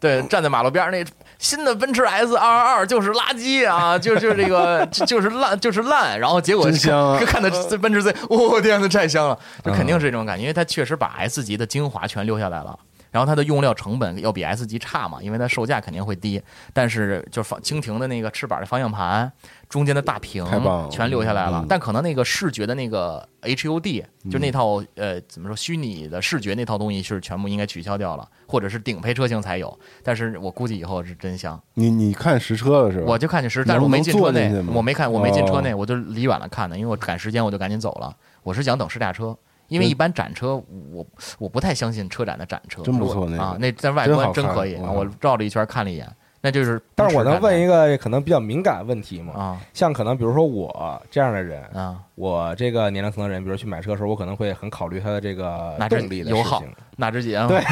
[0.00, 1.04] 对，站在马路边那
[1.38, 6.90] 新的奔驰 S 二二二就是垃圾啊，就就这个就是烂就是烂，然后结果就
[7.26, 12.74] 看到这奔驰 C，我天呐，太香了，就肯定是这种感觉，因为它确实把 S 级的精华全留下来了。
[13.12, 16.42] 然后它的用料成本要比 S 级差嘛，因为它售价肯定会低，
[16.72, 19.30] 但是就放蜻蜓的那个翅膀的方向盘，
[19.68, 20.44] 中间的大屏
[20.90, 21.64] 全留下来了。
[21.68, 29.78] 但可能那个视觉的那个 HUD，就那套呃怎么说虚拟的视觉那套东西是全部应该取消掉了，或者是顶配车型才有。
[30.02, 31.62] 但是我估计以后是真香。
[31.74, 33.04] 你你看实车了是吧？
[33.08, 38.16] 我就看见实，但是我没进车内，我没看，我没进车内，我就离远了看的，因为我赶时间，我就赶紧走了。
[38.42, 39.36] 我是想等试驾车。
[39.72, 40.62] 因为一般展车，
[40.92, 41.06] 我
[41.38, 44.90] 我不太相信车展的展车，真不错那啊，那在外观真可以啊！
[44.92, 46.06] 我绕了一圈看了一眼，
[46.42, 46.78] 那就是。
[46.94, 49.32] 但是我能问一个可能比较敏感问题吗？
[49.34, 56.62] 啊，像可能比如说我这样的人啊，我这个年龄层的人，比如去买车的时候，我可能会很考虑它的这个动力的油耗。
[56.96, 57.58] 纳智捷对，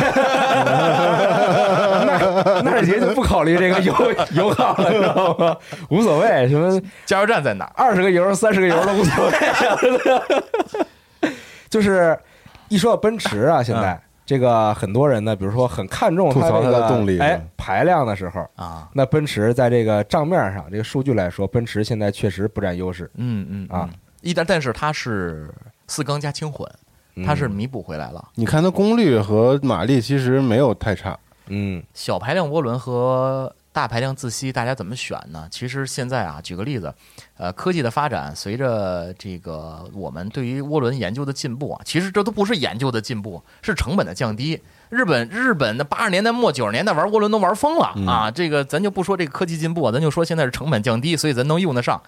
[2.07, 2.17] 纳
[2.63, 3.95] 纳智捷就不考虑这个油
[4.33, 5.55] 油耗了，知道吗？
[5.91, 9.33] 无所谓，什么加油站在哪，二十个油、三十个油都无所谓。
[11.71, 12.19] 就是
[12.69, 23.11] 一说到奔驰啊， 现在这个很多人呢，比如说很看重它这个动力，哎，排量的时候啊，那奔驰在这个账面上这个数据来说，奔驰现在确实不占优势。
[23.15, 23.89] 嗯嗯啊，
[24.21, 25.49] 一但但是它是
[25.89, 26.69] 四缸加轻混，
[27.25, 28.29] 它是弥补回来了。
[28.35, 31.19] 你看它功率和马力其实没有太差。
[31.53, 35.47] 嗯，小排量涡轮和大排量自吸，大家怎么选呢？
[35.51, 36.93] 其实现在啊，举个例子，
[37.37, 44.61] 呃，科技的发展，随着这个我们对于涡轮研究的进步啊，其实这都不是研究的进步，是成本的降低。
[44.89, 48.29] 日本日本的八十年代末九十年代玩涡轮都玩疯了啊！
[48.29, 52.03] 这个咱就不说这个科技进步，咱就说现在是成本降低，所以咱能用得上。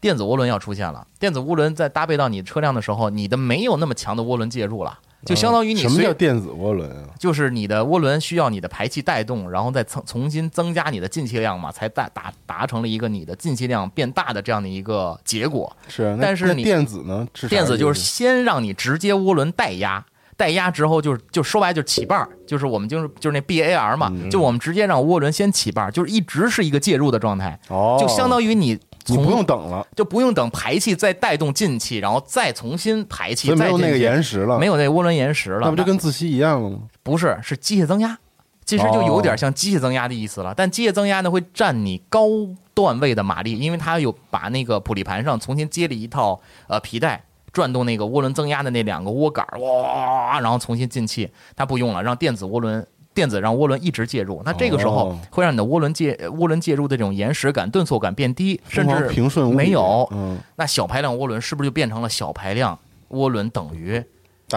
[0.00, 4.96] 电子涡轮要出现了，电子涡轮在搭配到你车辆的时候，你的没有那么强的涡轮介入了。
[5.24, 7.10] 就相当于你什么叫电子涡轮啊？
[7.18, 15.76] 就是你的涡轮需要你的排气带动，然后再重重新增加你的进气量嘛，才达达达成了一个你的进气量变大的这样的一个结果。
[15.88, 17.26] 是，但是你电子呢？
[17.48, 20.04] 电子就是先让你直接涡轮带压，
[20.36, 28.78] 带压之后就是就说白就起瓣儿，就是我们就是就是那 B A R 嘛，就我们直接让涡轮先起瓣儿，就是一直是一个介入的状态，就相当于你。
[29.06, 36.80] 你不用等了，就不用等排气再带动进气，然后再重新排气，没有那个延时了，没有那涡轮延时了，那不就跟自吸一样了吗？
[37.02, 38.18] 不是，是机械增压，
[38.64, 40.52] 其实就有点像机械增压的意思了。
[40.54, 42.26] 但机械增压呢，会占你高
[42.74, 52.86] 段位的马力，因为它有把那个普利盘上重新接了一套呃皮带，转动那个涡轮增压的那两个涡杆，哇，然后重新进气，它不用了，让电子涡轮。
[53.18, 60.08] 电子让涡轮一直介入，那这个时候会让你的涡轮介涡轮介入的这种延时感、顿挫感变低，甚至平顺没有。
[60.54, 62.78] 那小排量涡轮是不是就变成了小排量
[63.10, 64.00] 涡轮等于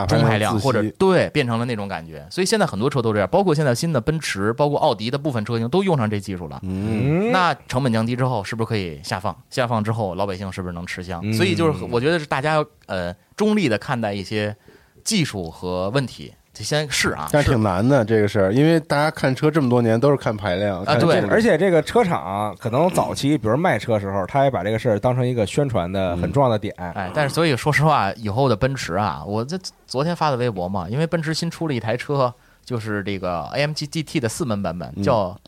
[0.08, 2.24] 中排量，或者对变成了那种感觉？
[2.30, 6.60] 所以现在很多车都这样，包括现在新的奔驰、包括奥迪的部分车型都用上这技术了。
[6.62, 9.36] 嗯，那成本降低之后，是不是可以下放？
[9.50, 11.34] 下放之后，老百姓是不是能吃香？
[11.34, 14.56] 所以就是我觉得是大家呃中立的看待一些
[15.04, 16.32] 技术和问题。
[16.54, 26.74] 这先试啊，但是挺难的这个事儿，因为大家看车这么多年都是看排量啊，对，而且这个车厂可能早期，比如卖车时候，他也把这个事儿当成一个宣传的很重要的点。
[26.78, 32.34] 哎，但是所以说实话，以后的奔驰啊，我这昨天发的微博嘛，因为奔驰新出了一台车，
[32.66, 35.40] 就是这个 AMG GT 的四门版本，叫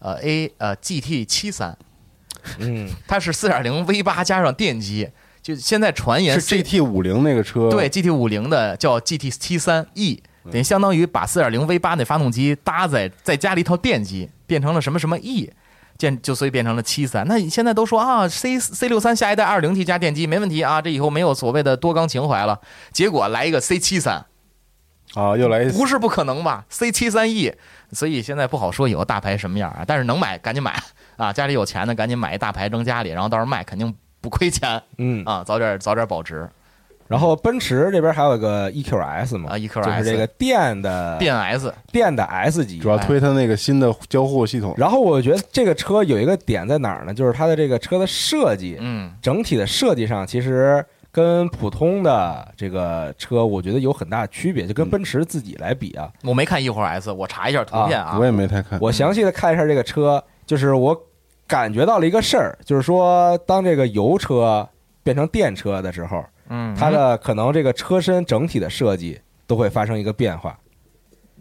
[0.00, 1.78] 呃 A 呃 GT 七三，
[2.58, 5.08] 嗯， 它是四点零 V 八加上电机，
[5.40, 10.20] 就现在传言是 GT 五零那个车，对 GT 五零的叫 GT 七三 E。
[10.50, 15.52] 等于相当于把四点零 V 八那发动机搭载，再加了一套电机，变成了什么什么 E，
[15.96, 17.26] 建就所以变成了七三。
[17.26, 22.60] 那你现在都说啊，C C 六三下一代二零 T 加电机没问题啊，这以后没有所谓的多缸情怀了。
[22.92, 24.26] 结果来一个 C 七三，
[25.14, 27.52] 啊，又来一不是不可能吧？C 七三 E，
[27.92, 29.84] 所以现在不好说以后大牌什么样啊。
[29.86, 30.80] 但是能买赶紧买
[31.16, 34.82] 啊，家里有钱的赶紧买一大牌扔家里，然后到时候卖肯定不亏钱。
[34.98, 36.48] 嗯啊，早点早点保值。
[37.08, 44.74] 然后奔驰这边还有一个 EQS 嘛，啊，EQS 就是这个电的电 S 电的 S 级，主要推它那个新的交互系统。
[44.76, 47.14] 然后我觉得这个车有一个点在哪儿呢？
[47.14, 54.66] 就是它的这个车的设计，嗯，整体的设计上其实跟普通的这个车，我觉得有很大区别。
[54.66, 58.78] 就跟奔驰自己来比啊，我没看 EQS，我查一下图片啊，我也没太看。
[58.82, 60.94] 我详细的看一下这个车，就是我
[61.46, 64.68] 感觉到了一个事儿，就是说当这个油车
[65.02, 66.22] 变成电车的时候。
[66.48, 70.58] 嗯，它的可能这个车身整体的设计都会发生一个变化。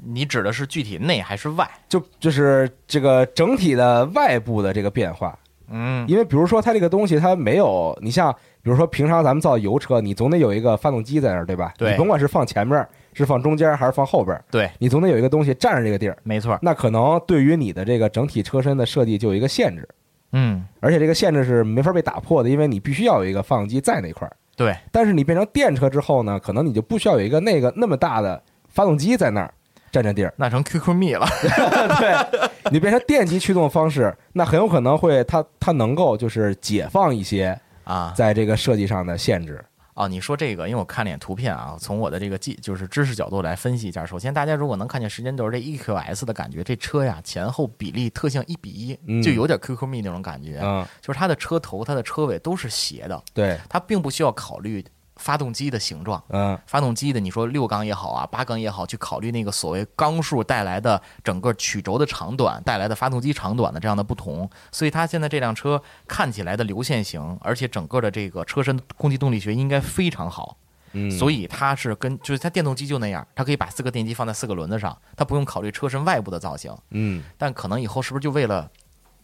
[0.05, 1.67] 你指的是具体内还是外？
[1.89, 5.37] 就就是这个整体的外部的这个变化。
[5.69, 8.31] 嗯，因为比如说它这个东西它没有，你像
[8.61, 11.73] 比如说平常咱们造油车，你总得有一个发动机在那儿，对吧？
[11.77, 11.91] 对。
[11.91, 16.17] 你甭管是放前面，是放中间还是放后边，对你总得有一个东西占着这个地儿。
[16.23, 16.57] 没错。
[16.61, 19.87] 那可能对于你的这个整体车身的设计就有一个限制。
[20.31, 20.63] 嗯。
[20.79, 24.35] 而且这个限制是没法被打破的，因为你必须要有一个发动机在那块儿。
[24.57, 29.53] 对，但是你变成电车之后呢，可能你就不需要有一个那个那么大的发动机在那儿
[29.91, 31.27] 占着地儿，那成 QQ 蜜了。
[31.99, 32.41] 对，
[32.71, 39.63] 你变成电机驱动方式，那很有可能会它它能够就是解放一些啊，在这个设计上的限制。
[39.97, 44.05] 哦，你说这个，因为我看了眼图片啊，从我的这个技就是知识角度来分析一下。
[44.05, 50.59] 首先，大家如果能看见时间轴这 EQS 的感觉，这车呀前后比例特性一比一，就有点 QQ 蜜那种感觉。
[50.61, 53.23] 嗯，就是它的车头、它的车尾都是斜的。
[53.33, 54.85] 对，它并不需要考虑。
[55.17, 70.57] 发动机的形状，嗯，发动机的你说六缸也好啊，八缸也好，去考虑那个所谓缸数带来的整个曲轴的长短带来的发动机长短的这样的不同，所以它现在这辆车看起来的流线型，而且整个的这个车身空气动力学应该非常好，
[70.93, 78.69] 嗯，所以它是跟就是它电动机就那样，它可以把四个电机放在四个轮子上，它不用考虑车身外部的造型，嗯，但可能以后是不是就为了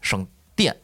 [0.02, 0.26] 省
[0.56, 0.76] 电，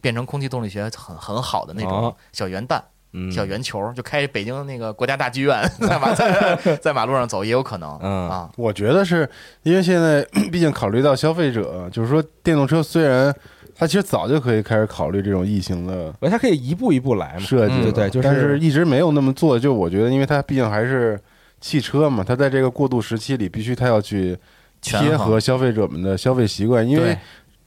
[0.00, 2.84] 变成空气动力学很很好的那种小圆弹？
[3.32, 7.98] 小圆球，就开北京那个国家大剧院， 在马在在马路上走也有可能。
[8.02, 9.28] 嗯啊，我觉得是
[9.62, 13.34] 因为现在 毕竟考虑到消费者，就是说电动车虽然
[13.74, 19.58] 它其实早就可以开始考虑这种异形的，它可以一步一步来嘛设计，对对，就是但是一直没有那么做。
[19.58, 21.18] 就我觉得，因为它毕竟还是
[21.60, 24.36] 汽车嘛，它在这个过渡时期里，必须它要去
[24.82, 27.16] 贴合消费者们的消费习惯，因为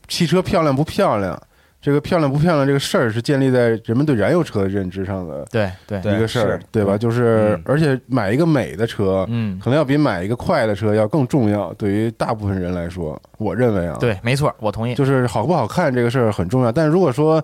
[0.07, 1.39] 汽车漂亮不漂亮。
[1.81, 6.97] 这个漂亮不漂亮这个事儿是建立在人们对燃油车的认知上的，对对一个事儿，对吧？
[6.97, 11.73] 就是而且买一个美的车，嗯，可能要比买一个快的车要更重要。
[11.75, 14.93] 对于大部分人来说，我认为啊，对，没错，我同意。
[14.95, 17.41] 就是好不好看这个事儿很重要，但如果说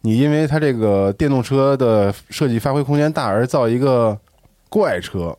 [0.00, 4.18] 你因为它这个电动车的设计发挥空间大而造一个
[4.70, 5.36] 怪车，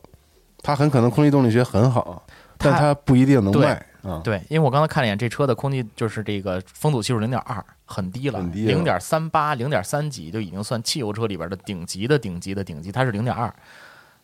[0.62, 2.24] 它很可能空气动力学很好，
[2.58, 4.20] 但它不一定能卖啊。
[4.22, 13.50] 对，因为我刚才看了一眼这车的空气，就是这个风阻系数零点二，很低了，零点三八、零点三几就已经算汽油车里边的顶级的顶级的顶级，它是零点二。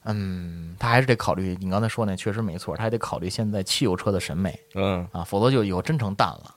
[0.05, 6.55] 嗯，它还是得考虑你刚才说那，确实没错，它还得考虑现在汽油车的审美，嗯啊，否则就以后真成淡了。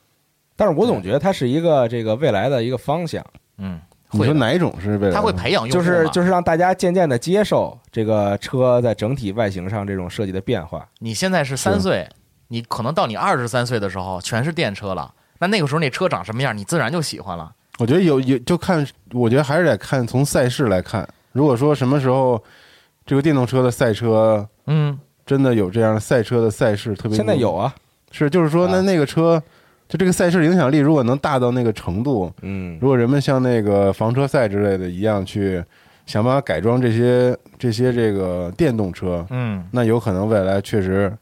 [0.56, 3.24] 但是我总觉得它是一个这个未来的一个方向，
[3.58, 3.80] 嗯，
[4.10, 5.14] 你说哪一种是未来？
[5.14, 10.88] 它会培养，就是就是让大家渐渐的接受这个车在整体外形上这种设计的变化。
[10.98, 12.08] 你现在是三岁。
[12.48, 15.12] 你可能到你二十三岁的时候，全是电车了。
[15.38, 17.52] 那那个时候那车长什么样，你自然就喜欢了。
[17.78, 21.06] 我觉得有有就看，我觉得还是得看从赛事来看。
[21.32, 22.42] 如果说什么时候
[23.04, 27.74] 这个电动车的赛车，嗯，真的有这样的赛车的赛事，特别现在有啊，
[28.10, 29.42] 是就是说那那个车
[29.88, 35.62] 就这个赛事影响力如果能大到那个程度，嗯，如果人们像那个房车赛之类的一样去
[36.06, 41.12] 想办法改装这些这些这个电动车，嗯，那有可能未来确实。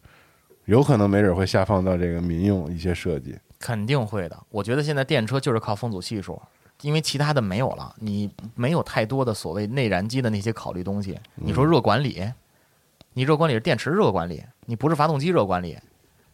[0.66, 4.38] 有可能没准会下放到这个民用一些设计，肯定会的。
[4.50, 6.40] 我觉得现在电车就是靠风阻系数，
[6.82, 11.18] 因为其他的没有了，你没有太多的所谓内燃机的那些考虑东西。
[11.34, 12.32] 你说热管理，
[13.12, 15.78] 你热管理是电池热管理，你不是发动机热管理，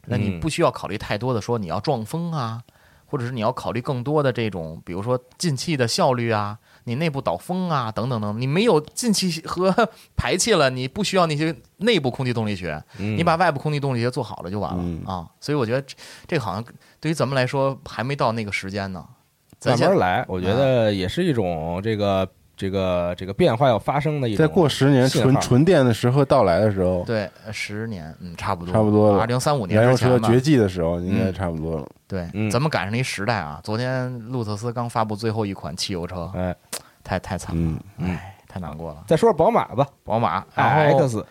[0.07, 2.63] 那你不需要考虑太多的说你要撞风啊，
[3.07, 6.59] 或者是你要考虑更多的这种，比如说进气的效率啊。
[6.85, 9.75] 你内部导风啊，等等等，你没有进气和
[10.17, 15.29] 排气了，你不需要那些内部空气动力学，你把外部空气动力学做好了就完了啊。
[15.41, 15.85] 所以我觉得
[16.27, 16.65] 这个好像
[16.99, 19.05] 对于咱们来说还没到那个时间呢，
[19.65, 20.25] 慢慢来。
[20.29, 22.29] 我觉得也是一种这个
[22.61, 24.47] 这个这个变化要发生的一种。
[24.47, 31.89] 再过十年，纯纯电的时候到来的时候，对，十年，嗯，差不多，差不多二零三五年燃油车绝迹的时候，应该差不多了。
[32.07, 33.59] 对，咱们赶上一时代啊！
[33.65, 36.55] 昨天路特斯刚发布最后一款汽油车，哎，
[37.03, 39.03] 太太惨了，哎，太难过了。
[39.07, 41.25] 再说说宝马吧，宝马 i x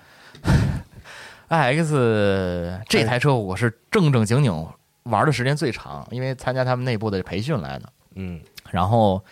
[1.50, 4.68] i x 这台车我是正正经经
[5.04, 7.90] 玩的时间最长，因为参加他们内部的培训来的。
[8.16, 8.40] 嗯，
[8.72, 9.24] 然后，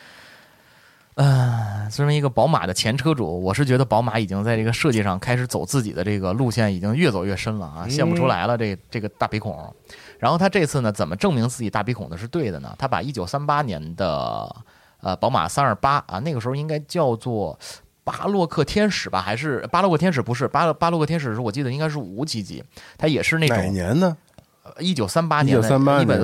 [1.18, 8.56] 嗯，身为一个宝马的前车主，我是觉得宝马已经在这个设计上开始走自己的这个路线，已经越走越深了啊，现不出来了。
[8.56, 9.76] 这这个大鼻孔。
[10.20, 12.76] 然后他这次呢，怎么证明自己大鼻孔的是对的呢？
[12.78, 14.56] 他把一九三八年的
[15.02, 17.58] 呃宝马三二八啊，那个时候应该叫做
[18.04, 19.20] 巴洛克天使吧？
[19.20, 20.22] 还是巴洛克天使？
[20.22, 22.64] 不是巴巴洛克天使，是我记得应该是五几级，
[22.96, 24.16] 它也是那种哪年呢？
[24.78, 25.68] 一九三八年的，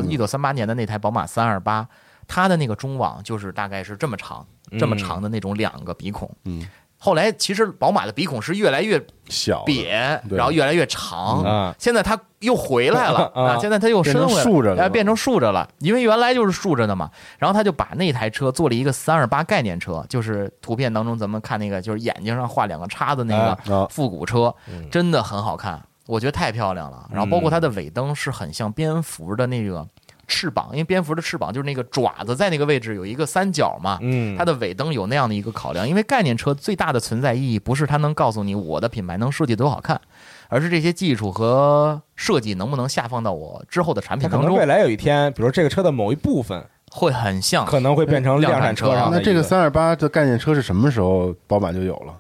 [0.08, 1.88] 一九三八年的那台宝马三二八，
[2.28, 4.46] 它的那个中网就是大概是这么长，
[4.80, 6.30] 这么长的那种两个鼻孔。
[6.46, 6.68] 嗯。
[6.98, 11.76] 后来其实宝马的鼻孔是越来越小瘪，然后越来越长啊。
[11.78, 13.58] 现在它又回来了啊！
[13.60, 14.34] 现在它又伸回
[14.74, 15.68] 来，了，变成竖着了。
[15.80, 17.12] 因为原来就是竖着的嘛。
[17.38, 24.56] 然后他就把那台车做了一个三二八概念车，就是图片当中咱们看那个，就是眼睛上画两个叉的那个复古车，
[24.90, 27.06] 真的很好看，我觉得太漂亮了。
[27.12, 29.86] 然后包括它的尾灯是很像蝙蝠的那个。
[30.34, 35.88] 翅膀，因为蝙蝠的翅膀就是那个爪子在那个位置有一个三角嘛，嗯，它的尾灯有那样的一个考量。
[35.88, 40.02] 因为概念车最大的存在意义不是它能告诉你我的品牌能设计多好看，
[40.50, 44.58] 而是这些技术和设计能不能下放到我之后的产品当中。
[44.58, 48.90] 未来有一天，比如这个车的某一部分会很像，可能会变成量产车。
[49.12, 52.16] 那这个三二八的概念车是什么时候宝马就有了？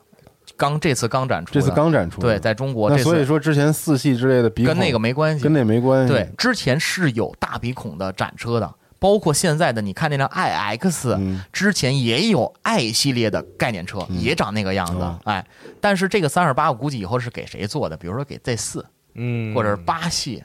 [0.55, 2.89] 刚这次刚展出，这次刚展出，对，在中国。
[2.89, 6.13] 那所以说之前四系之类的鼻跟那个没关系，跟那没关系。
[6.13, 15.15] 对，之前是有大鼻孔的展车的，包括现在的你看那辆 iX，之前也有 i 系列的概念车，也长那个样子。
[15.25, 15.45] 哎，
[15.81, 17.97] 但是这个三二八，我估计以后是给谁做的？
[17.97, 18.85] 比如说给 Z 四，
[19.15, 20.41] 嗯，或者是八系，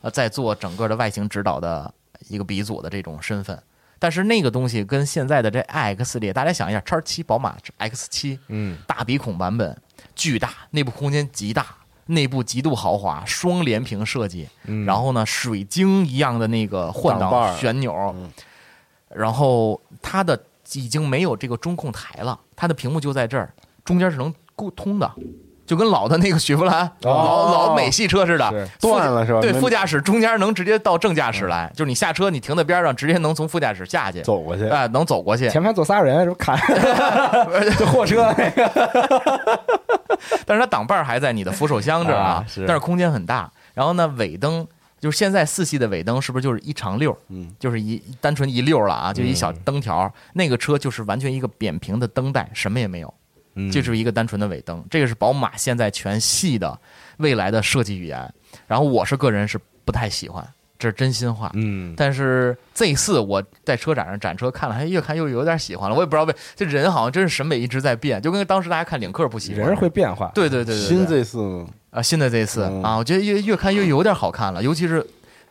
[0.00, 1.92] 呃，在做整个的外形指导的
[2.28, 3.58] 一个鼻祖的这种身份。
[3.98, 9.76] 但是那个东西跟现在的这 iX 列，大家想一下，叉七宝马 X 七，嗯，大鼻孔版本，
[10.14, 11.66] 巨大，内部空间极大，
[12.06, 14.48] 内部极度豪华，双连屏设计，
[14.86, 18.14] 然后呢，水晶一样的那个换挡旋钮，
[19.08, 20.40] 然后它的
[20.72, 23.52] 已经没有这个中控台了，它的屏幕就在这儿，
[23.84, 25.12] 中间是能沟通的。
[25.68, 29.40] 就跟老的那个雪佛兰老老美系车似的，断了是吧？
[29.42, 35.46] 对，副驾驶中间能直接到正驾驶来，就是你下车，你停在边上，直接能从副驾驶下去走过去，哎，能走过去。
[35.50, 36.56] 前排坐仨人，是不开？
[37.78, 39.60] 就货车那个，
[40.46, 43.50] 但是它挡把还在你的扶手箱这儿啊，但是空间很大。
[43.74, 44.66] 然后呢，尾灯
[44.98, 47.14] 就是现在四系的尾灯，是不是就是一长溜？
[47.28, 50.10] 嗯，就是一单纯一溜了啊，就一小灯条。
[50.32, 53.12] 那个车就是完全一个扁平的灯带，什么也没有。
[53.70, 56.78] 就是一个单纯的尾灯，这个是宝马现在全系的
[57.18, 58.32] 未来的设计语言。
[58.66, 60.46] 然后我是个人是不太喜欢，
[60.78, 61.50] 这是真心话。
[61.54, 65.94] 嗯，但是 Z 四我在车展上展车看了，还越看又有点喜欢了。
[65.96, 70.30] 我也不知道为这人好像真是审美一直在变，就跟当时大家看领克不喜欢，人会变化。
[70.34, 75.04] 对对对对，新 Z 四啊，新的 Z 四啊，我觉得越越看越有点好看了，尤其是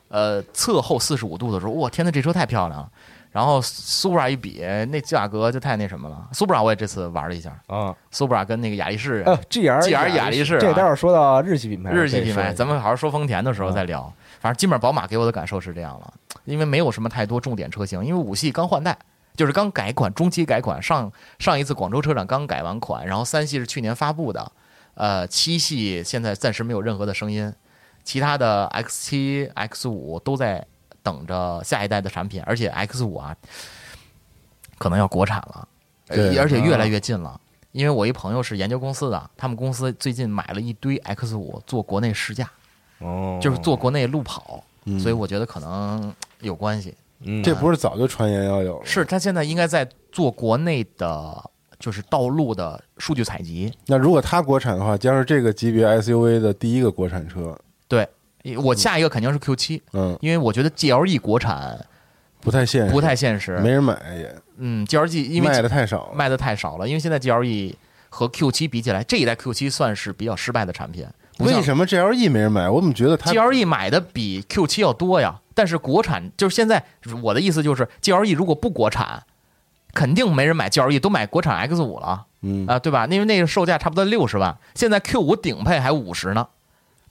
[0.09, 2.89] 呃侧后四十五度的时候，哇，天呐，这车太漂亮了。
[3.31, 6.27] 然后苏布拉一比，那价格就太那什么了。
[6.31, 7.55] 苏布拉我也这次玩了一下。
[7.67, 14.11] 啊，苏布拉跟那个雅力士呃，G R G R 雅力士，这待会儿说到日系品牌，日系品牌，咱们好好说丰田的时候再聊。
[14.39, 16.13] 反正基本上宝马给我的感受是这样了，
[16.45, 18.97] 因为没有什么太多重点车型，因为五系刚换代，
[19.35, 24.51] 就是刚改款，中期改款，上上一次广州车展刚改完款，然后三系是去年发布的，
[24.95, 27.53] 呃，七系现在暂时没有任何的声音，
[28.03, 30.65] 其他的 X 七、X 五都在。
[31.07, 33.33] 等着下一代的产品，而且 X 五啊，
[34.77, 35.65] 可能要国产了，
[36.09, 37.39] 而且越来越近了。
[37.71, 42.51] 因为我一朋友是研究公司的，他们公司最近买了一堆 X 五做国内试驾，
[42.99, 44.61] 哦，就是做国内路跑，
[44.99, 46.93] 所以我觉得可能有关系。
[47.21, 48.83] 嗯这不是早就传言要有？
[48.83, 51.41] 是他现在应该在做国内的，
[51.79, 53.73] 就是道路的数据采集。
[53.85, 57.57] 那如果他国产的话，将是这个级别 SUV 的第一个国产车。
[57.87, 58.05] 对。
[58.55, 61.85] 我下一个肯定是 Q 七，嗯，因为我觉得 GLE 国产
[62.39, 64.33] 不太现实，不太现实，没人买也。
[64.57, 66.87] 嗯，GLE 因为卖的太少，卖的太少了。
[66.87, 67.73] 因为现在 GLE
[68.09, 71.05] 和 Q 七比起来，这一代 Q 七算是比较失败的产品。
[71.39, 72.67] 为什么 GLE 没人买？
[72.69, 75.39] 我怎么觉得它 GLE 买的比 Q 七要多呀？
[75.53, 76.83] 但是国产就是现在
[77.21, 79.23] 我的意思就是 GLE 如果不国产，
[79.93, 83.05] 肯定没人买 GLE，都买国产 X 五了，嗯啊，对吧？
[83.09, 86.47] 因为那个售价差不多六十万，现在 Q 五顶配还五十呢。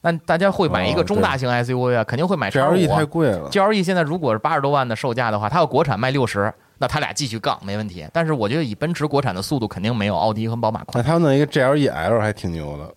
[0.07, 3.49] 那大家会买一个中大型 SUV 啊，肯定会买 G L E 太贵了。
[3.49, 8.07] G L E 现在如果是八十多万的售价的话，它要国产卖六十，那它俩继续杠没问题。
[8.13, 11.03] 但是我觉得以奔驰国产的速度，肯定没有奥迪和宝马快。
[11.03, 12.95] 那他弄一个 G L E L 还挺牛的。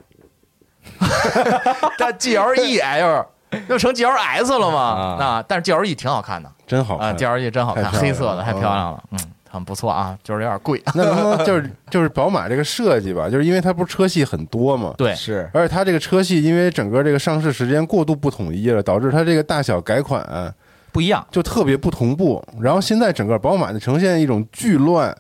[1.97, 3.25] 但 G L E L
[3.67, 4.79] 又成 G L S 了吗？
[5.19, 9.19] 啊，但是 G L E 挺好看的，真好啊！G L E 真好看，黑色的太漂亮了，嗯。
[9.49, 10.81] 很不错啊，就是有点贵。
[10.93, 14.93] 那能不能就是就是宝马这个设计吧，就是因为它不是车系很多嘛？
[14.97, 15.49] 对，是。
[15.53, 20.53] 而且它这个车系因为整个这个上市时间过度不统一了，导致它这个大小改款
[20.91, 22.43] 不一样，就特别不同步。
[22.61, 25.15] 然后现在整个宝马就呈现一种巨乱，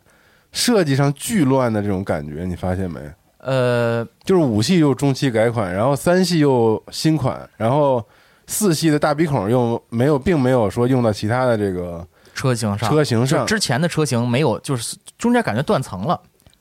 [0.51, 2.99] 设计上巨乱的这种感觉，你发现没？
[3.39, 8.05] 呃，就是五系又中期改款，然后三系又新款，然后
[8.47, 12.05] 四系的大鼻孔又没有，并没有说用到其他的这个。
[12.39, 16.17] 车型上，车型上，之前的车型没有，就是中间感觉断层了。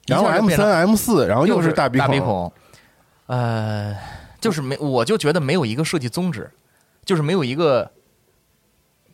[0.08, 2.52] 然后 M 三、M 四，然后又是大鼻孔，
[3.26, 3.96] 呃，
[4.40, 6.50] 就是没，我就觉得没有一个设计宗旨，
[7.04, 7.88] 就是没有一个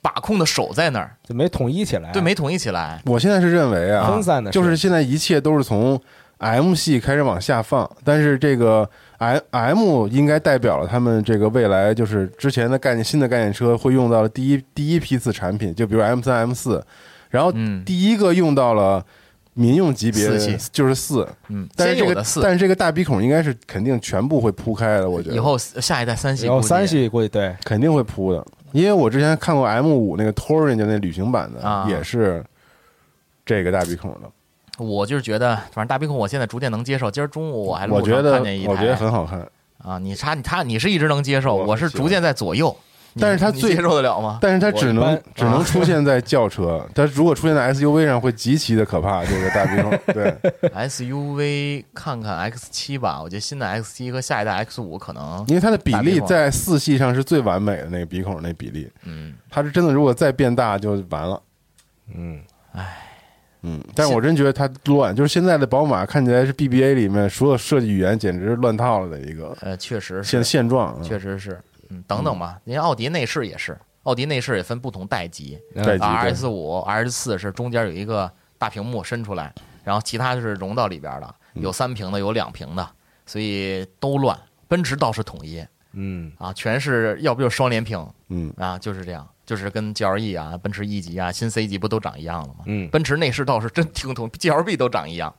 [0.01, 2.11] 把控的手在那儿，就没统一起来。
[2.13, 3.03] 对，没统一起来。
[3.05, 6.01] 我现在是认为啊，分散的，就是现在一切都是从
[6.39, 8.89] M 系开始往下放，但是这个。
[9.19, 16.85] M M 应该代表了他们这个未来，就是之前的概念，新的概念车会用到的第一第一批次产品，就比如 M 三 M 四，
[17.31, 17.53] 然后
[17.85, 19.05] 第一个用到了
[19.55, 32.45] 民用级别的，就是四，嗯，但是这个但是这个大鼻孔应该是肯定全部会铺开的，我觉得以后下一代三系，以后三系估计对肯定会铺的，因为我之前看过 M 五那个 Touring 就那旅行版的，也是
[33.47, 34.31] 这个大鼻孔的。
[34.79, 37.11] 我就是觉得，反正大鼻孔，我现在逐渐能接受。
[37.11, 39.47] 今儿中午我还路上看见一台，我觉得很好看
[39.79, 39.99] 啊。
[39.99, 42.77] 你差你他你是一直能接受，我是逐渐在左右。
[43.17, 44.41] 但是它最接受得了吗？
[44.43, 49.25] 但是它只能只能出现在轿车，它如果出现在 SUV 上会极其的可怕。
[49.25, 50.35] 这个大鼻孔，对
[50.89, 58.91] SUV 看看 X 七吧，我觉得新的 X 七和下一代 X 五可能，因为它的比例在四系上是最完美的那个鼻孔那比例。
[59.05, 61.41] 嗯，它是真的，如果再变大就完了。
[62.13, 62.41] 嗯，
[62.73, 63.04] 唉。
[63.67, 69.57] 嗯，但是我真觉得它乱，就是现在的宝马看起来是 BBA 里面所有设计语言简直是乱套了的一个。
[69.63, 71.59] 呃，确实现现状，确实是。
[71.89, 82.87] 嗯，等等吧，您奥迪内饰也是，奥迪内饰也分不同代级，RS 五、RS 四是中间有一个大屏幕伸出来，然后其他就是融到里边的，有三屏的，有两屏的，
[83.27, 84.39] 所以都乱。
[84.67, 89.27] 奔驰倒是统一，嗯，啊，全是要不就双联屏，嗯，啊，就是这样。
[89.47, 92.65] 就是跟 GLE 啊、奔驰 E 级啊、新 C 级不都长一样了吗？
[92.67, 95.35] 嗯，奔驰内饰倒是真挺同，GLB 都长一样。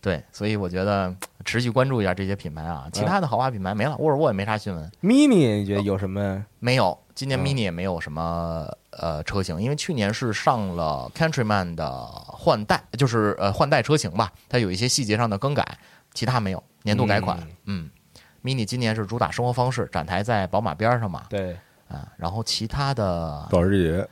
[0.00, 1.14] 对，所以我觉得
[1.44, 4.90] 持续关注一下这些品牌啊，其他的豪华品牌没了，沃尔沃也没啥新闻。
[5.00, 6.44] Mini 你觉得有什么？
[6.58, 15.78] 没有，今年 Mini 也没有什么呃车型，因为去年是上了 Countryman 的换代，就是呃换代车型吧，它有一些细节上的更改，
[16.12, 17.38] 其他没有年度改款。
[17.66, 17.88] 嗯
[18.42, 21.26] ，Mini 今年是主打生活方式，展台在宝马边上嘛。
[21.30, 21.56] 对，
[21.92, 24.08] 啊，然后其他的保时捷。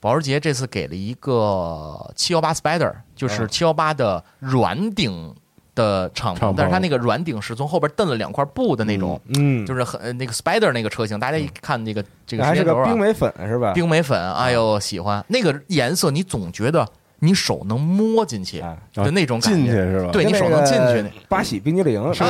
[0.00, 5.34] 保时捷这次给了一个七幺八 Spider，就是七幺八的软顶
[5.74, 13.72] 的敞篷，但是它那个软顶是从后边蹬了两块布的那种，嗯，就是很那个 Spider 那个车型，大家一看那个这个还是个冰美粉是吧？
[13.72, 16.86] 冰美粉，哎呦喜欢那个颜色，你总觉得
[17.20, 20.10] 你手能摸进去就那种进去是吧？
[20.12, 22.22] 对你手能进去，八喜冰激凌是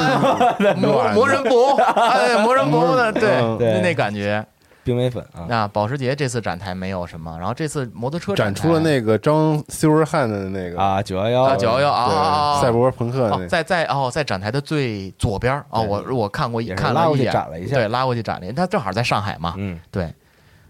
[0.77, 4.47] 磨磨 人布，哎，魔人布的，对，那感觉。
[4.85, 20.13] 冰美粉啊，那保时捷这次展台没有什么，然后这次摩托车展出了那个张 Silverhand 的那个啊九幺幺九幺幺啊，赛博朋克在在哦在展台的最左边啊，我我看过一看了一眼，展了一下，对，拉过去展了，它正好在上海嘛，嗯，对，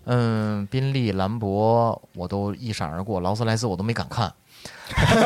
[0.04, 4.32] 嗯，宾利、兰博我都一闪而过，劳斯莱斯我都没敢看，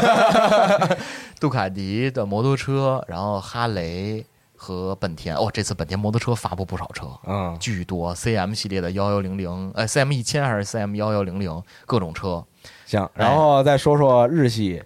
[1.39, 4.25] 杜卡迪的摩托车，然后哈雷。
[4.59, 5.35] 和本田。
[5.37, 12.45] 哦，这次本田摩托车发布不少车，嗯，巨多，CM 系列的幺幺零零，呃，CM 一千还是 CM 幺幺零零，各种车。
[12.85, 14.83] 行，然后再说说日系，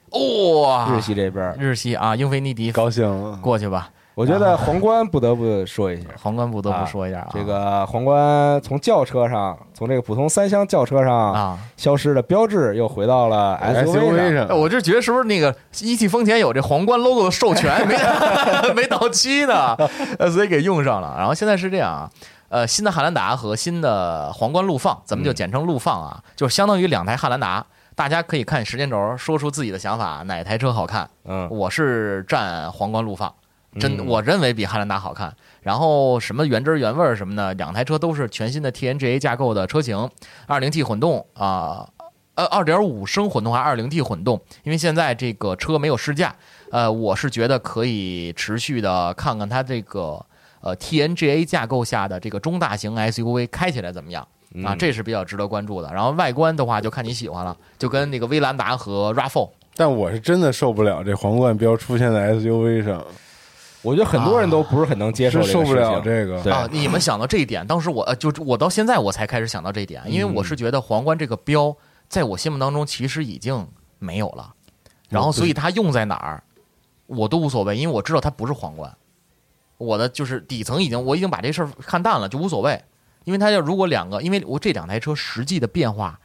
[0.61, 3.91] 哇，日系这边，日系啊，英菲尼迪，高兴，过去吧。
[4.15, 11.59] 我觉得皇冠不得不说一下， 皇冠不得不说一下啊，这个皇冠从轿车上，从这个普通三厢轿车上啊。
[11.77, 14.57] 消失的标志，又回到了 SUV 上。
[14.57, 17.97] 我就觉得是不是那个一汽丰田有这皇冠 logo 的授权没
[18.75, 19.77] 没到期呢，
[20.31, 21.17] 所以给用上了。
[21.19, 22.11] 然后现在是这样啊，
[22.51, 27.65] 呃，新的汉兰达和新的皇冠陆放，咱们就简称陆放啊，就是相当于两台汉兰达，
[27.97, 31.09] 大家可以看时间轴，说出自己的想法，哪台车好看？
[31.25, 33.33] 嗯，我是站皇冠陆放。
[33.79, 35.35] 真，我认为比汉兰达好看。
[35.63, 40.11] 然后什么原汁原味什么的，两台车都是全新的 TNGA 架构的车型，
[40.47, 41.89] 二零 T 混动啊，
[42.35, 44.41] 呃，二点五升混动还是二零 T 混动？
[44.65, 46.35] 因为现在这个车没有试驾，
[46.71, 50.23] 呃，我是觉得可以持续的看看它这个
[50.61, 54.27] 呃 TNGA 架构下的这个中大型 SUV 开起来怎么样
[54.65, 55.91] 啊，这是比较值得关注的。
[55.95, 59.49] 然后外观的话，就看你喜欢了，就跟那个威兰达和 RAV4。
[59.75, 63.03] 但我是真的受不了这皇冠标出现在 SUV 上。
[63.83, 66.41] 我觉得很多人都不是很能接受，受不了这个。
[66.53, 66.69] 啊！
[66.71, 71.77] 你们想到这一点，当时我呃，就我到现在我才开始想到这一点，因为我是觉得皇冠这个标
[72.09, 73.67] 在我心目当中其实已经
[73.99, 74.55] 没有了，
[75.09, 76.45] 然后所以它用在哪儿
[77.07, 78.97] 我都无所谓，因为我知道它不是皇冠，
[79.79, 82.81] 我的就是底层已经我已经把这事儿看淡了，就无所谓，
[83.25, 86.21] 因为它要如果两个，因为我这两台车实际的变化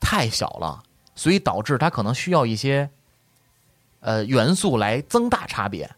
[0.00, 0.80] 太小了，
[1.16, 2.88] 所以导致它可能需要一些
[3.98, 5.90] 呃元素来增大差别。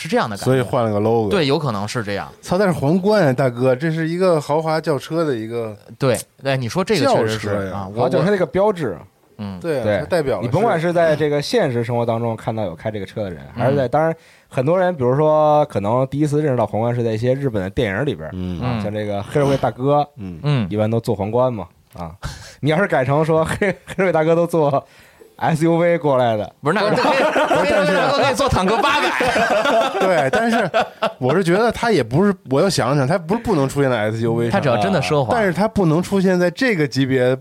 [0.00, 1.28] 是这样的感觉，所以换了个 logo。
[1.28, 2.30] 对，有可能是这样。
[2.40, 5.76] 操，但是皇冠啊，大哥，这是一个豪华轿车的一个。
[5.98, 8.96] 对，对，你说这个确实是啊，我就是它这个标志。
[9.38, 14.14] 嗯，对对，代表你甭管是在这个现实生活当中看到有开这个车的人，还是在当然
[14.48, 21.66] 很多人，比如说可能第一次认识到皇冠是在一些日本的电影里边，嗯，像这个黑社会大哥，嗯嗯，一般都坐皇冠嘛
[21.96, 22.14] 啊。
[22.60, 24.84] 你要是改成说黑黑社会大哥都坐。
[25.38, 29.08] SUV 过来的不是那个，但是可以坐坦克八百。
[30.00, 30.68] 对，但是
[31.18, 37.38] 我是觉得它也不是，我要想想，它不是不能出现在 SUV 上，它只要真的奢华，但是它不能出现在这个级别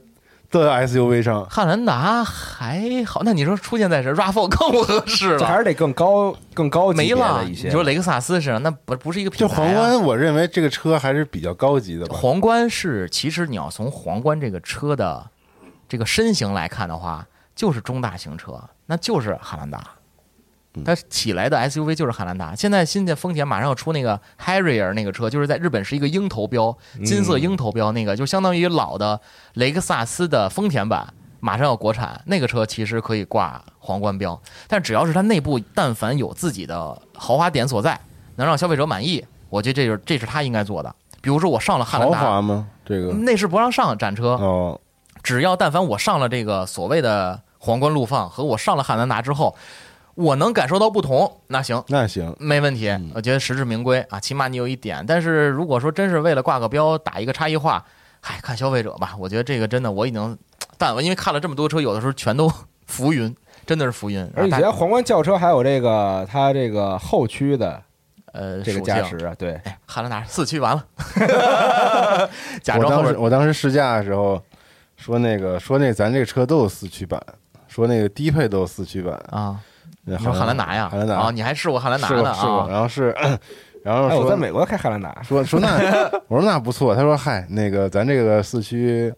[0.51, 1.43] 的 SUV 上。
[1.49, 7.67] 汉兰达还好，那你说出现在这 RAV4 更不合适了，还是得更高、更高级没了一些。
[7.67, 9.55] 你说雷克萨斯是，那不不是一个品牌。
[9.55, 12.15] 就皇冠，我认为这个车还是比较高级的吧。
[12.15, 15.25] 皇冠是，其实你要从皇冠这个车的
[15.89, 17.25] 这个身形来看的话。
[17.57, 18.53] 就是中大型车，
[18.85, 19.83] 那就是汉兰达，
[20.85, 22.53] 它起来的 SUV 就是汉兰达。
[22.53, 29.19] 现在新的丰田马上要出那个 Harrier 那个车，就是在日本是一个鹰头标，金色鹰头标那个，就相当于老的
[29.55, 32.21] 雷克萨斯的丰田版，马上要国产。
[32.27, 37.99] 那个车其实可以挂皇冠标，但只要是它内部但凡有自己的豪华点所在，
[38.35, 40.95] 能让消费者满意，我觉得这就是这是他应该做的。
[41.21, 42.67] 比如说我上了汉兰达，豪华吗？
[42.85, 44.79] 这个内饰不让上展车哦，
[45.23, 47.41] 只要但凡我上了这个所谓的。
[47.59, 49.55] 皇冠陆放和我上了汉兰达之后，
[50.15, 52.89] 我能感受到不同，那行，那行，没问题。
[53.13, 55.05] 我觉得实至名归啊，起码你有一点。
[55.05, 57.85] 但是如果说真是为了挂个标打一个差异化，
[58.21, 59.15] 嗨，看消费者吧。
[59.19, 60.37] 我觉得这个真的我已经，
[60.77, 62.51] 但我因为看了这么多车，有的时候全都
[62.85, 63.35] 浮云，
[63.65, 64.27] 真的是浮云。
[64.35, 67.81] 而且皇冠轿车还有这个它这个后驱的，
[68.33, 70.83] 呃，这个驾驶啊，对，汉兰达四驱完了，
[72.77, 74.41] 我当时我当时试驾的时候。
[74.99, 77.21] 说那个说那咱这个车都有四驱版，
[77.77, 79.59] 说那个低配都有四驱版啊。
[80.03, 80.87] 你说汉兰达呀？
[80.89, 82.33] 汉兰达啊，你还试过汉兰达呢？
[82.33, 83.15] 试过，然后是。
[83.83, 85.69] 然后说我在美国开汉兰达，说说那
[86.27, 86.95] 我说那不错。
[86.95, 89.13] 他说嗨，那个咱这个四驱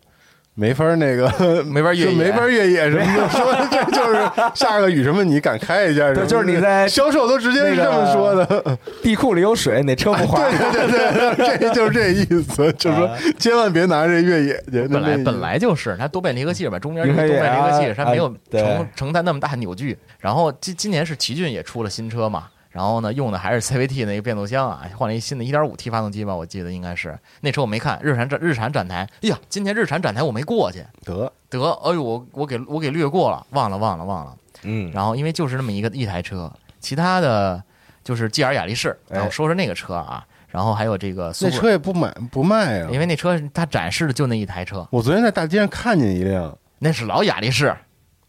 [0.60, 1.32] 没法那个
[1.64, 3.30] 没法越野，没法越野 什么的。
[3.30, 4.20] 说这就是
[4.54, 6.14] 下个雨什么，你敢开一下？
[6.14, 8.78] 对，就是你在销售都直接是这么说的。
[9.02, 10.38] 地库里有水，那车不滑。
[10.72, 14.86] 对对对，这就是这意思，就是说千万别拿这越野去。
[14.90, 19.98] 本来本来就是它多变离合器吧，中间多变离合器，它没有承承担那么大扭矩。
[20.20, 22.48] 然后今今年是奇骏也出了新车嘛。
[22.70, 27.18] 然后呢，用的还是 CVT 那个变速箱啊，换了一新的 1.5T 发动机吧，我记得应该是。
[27.42, 37.62] 那车我没看日产展日产展台，哎呀，今天日产展台我没过去，得得，哎呦，我我给我给略过了，忘了忘了忘了，嗯，然后因为就是那么一个一台车，其他的
[38.04, 47.76] 就是 GR 雅力士，然后说说那个车啊，然后还有这个那车也不买不卖啊，因为那车它展示的就那一台车，我昨天在大街上看见一辆，那是老雅力士，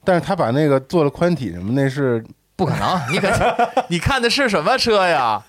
[0.03, 2.25] 但是他把那个做了宽体什么，那是。
[2.61, 3.01] 不可能！
[3.11, 3.29] 你可
[3.89, 5.43] 你看的是什么车呀？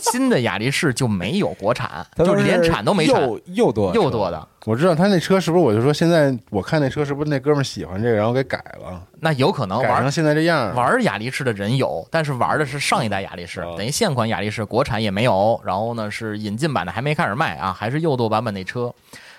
[0.00, 3.22] 新的雅力士就没有国产，就连产都没产，
[3.54, 4.48] 又多又多的。
[4.64, 5.64] 我知道他那车是不是？
[5.64, 9.00] 我就说现在我看那车是不是那哥们儿喜欢这个，然后给改了？
[9.20, 10.74] 那有可能玩成现在这样。
[10.74, 15.60] 玩雅力士的人有，但是玩的是上一代雅力士，等于现款雅力士国产也没有。
[15.64, 18.92] 然后呢，是引进版的还没开始卖啊，还是右舵版本那车。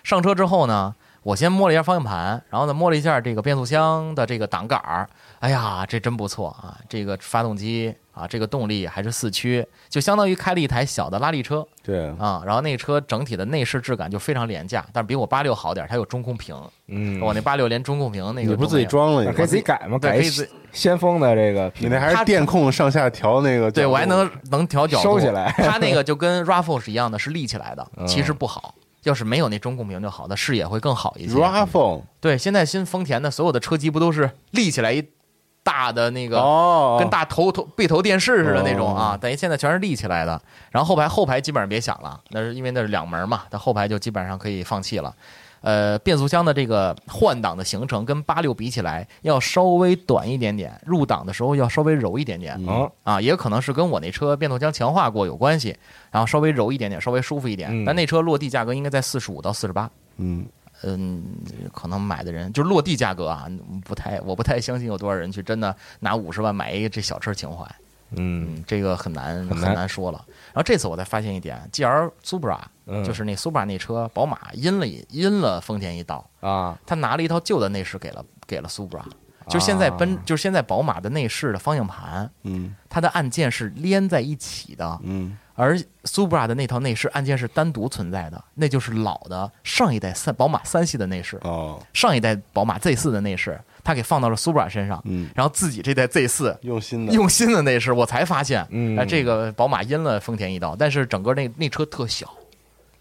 [0.05, 0.95] 上车之后呢，
[1.27, 5.05] 我先摸了一下方向盘，然后呢摸了一下这个变速箱的这个挡杆儿。
[5.39, 6.77] 哎呀，这真不错啊！
[6.87, 11.67] 这个发动机啊，这个动力还是四驱，就相当于开了一台小的拉力车。
[11.83, 16.55] 对啊，然后那个车整体的内饰质感就非常廉价，但是比我八六好点，它有中控屏。
[16.87, 19.25] 嗯，我那八六连中控屏那个你不是自己装了？
[19.25, 19.99] 你可以自己改吗？
[19.99, 20.21] 改
[20.71, 23.69] 先锋的这个，你那还是电控上下调那个？
[23.69, 25.53] 对我还能能调角度收起来。
[25.57, 28.73] 它那个就跟 RAV4 是一样的，是立起来的，其实不好。
[29.07, 31.35] 要是没有那中控屏就好，那视野会更好一些。
[31.35, 35.03] RAV4 对，现在新丰田的所有的车机不都是立起来一？
[35.63, 36.37] 大的那个，
[36.97, 40.41] 跟大头头背头电视似的那种啊，等于现在全是立起来的。
[40.71, 45.13] 然后后排后排基本上别想了，那是因为那是两门嘛，它后排就基本上可以放弃了。
[45.61, 52.55] 呃，变速箱的这个换挡的行程跟八六比起来要稍微短一点点，入档的时候要稍微柔一点点。
[52.67, 55.75] 嗯啊，也可能是跟我那车变速箱强化过有关系，
[56.11, 57.85] 然后稍微柔一点点，稍微舒服一点。
[57.85, 59.89] 但那车落地价格应该在四十五到四十八。
[60.17, 60.45] 嗯。
[60.83, 61.23] 嗯，
[61.73, 63.49] 可能买的人就是落地价格啊，
[63.83, 67.65] 不太，我不太相信有多少人去真的拿五十万买一个这小车情怀。
[68.11, 69.87] 嗯，这个很难很难。
[69.87, 70.23] 说了。
[70.47, 72.59] 然后这次我才发现一点，G R Supra，
[73.05, 79.03] 就是那 Supra 那车，宝马阴了阴了丰田一刀啊，他拿了一套旧的内饰给了给了 Supra，
[79.49, 85.37] 就现在奔就是现在宝马的内饰的方向盘，嗯，它的按键是连在一起的，嗯。
[85.59, 91.35] 而 Supra 的那套内饰按键是单独存在的，那就是老的上一代三宝马三系的内饰。
[91.41, 95.01] 哦，上一代宝马 Z 四的内饰，它给放到了 Supra 身上。
[95.05, 100.75] 嗯，然后自己这代 Z 四用心的用心的内饰，我才发现，嗯，这个宝马阴了丰田一刀。
[100.75, 102.33] 但是整个那那车特小，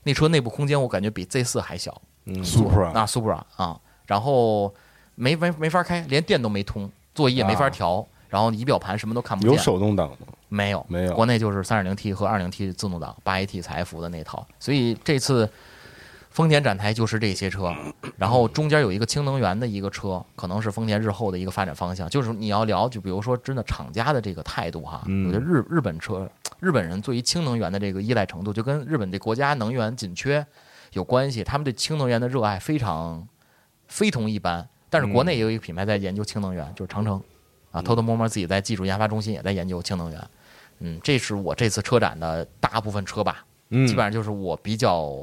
[0.04, 2.00] 那车内部空间我感觉比 Z 四还小。
[2.26, 3.76] 嗯，Supra 那 Supra 啊，
[4.06, 4.72] 然后
[5.16, 9.52] 没没没法开，连电都没通，座椅也没法调，然后仪表盘什么都看不见。
[9.52, 10.16] 有手动挡吗？
[10.48, 14.46] 没有，没有，国内就是三点零 T 和二零 T 自动挡，八 AT 财富的那套。
[14.60, 15.50] 所以这次
[16.36, 17.74] 丰田展台就是这些车，
[18.18, 22.06] 然后中间有一个氢能源的一个车，可能是丰田日后的一个发展方向。
[22.10, 26.30] 就是你要聊，就比如说真的厂家的这个态度哈，我觉得日日本车，
[26.60, 30.46] 日本人对于氢能源的这个依赖程度，就跟日本这国家能源紧缺
[30.92, 31.42] 有关系。
[31.42, 33.26] 他们对氢能源的热爱非常
[33.88, 34.68] 非同一般。
[34.90, 37.18] 但是国内也有一个品牌在研究氢能源，就是长城
[37.70, 40.22] 啊，偷偷摸摸自己在技术研发中心也在研究氢能源。
[40.80, 45.16] 嗯，这是我这次车展的大部分车吧，嗯，基本上就是我比较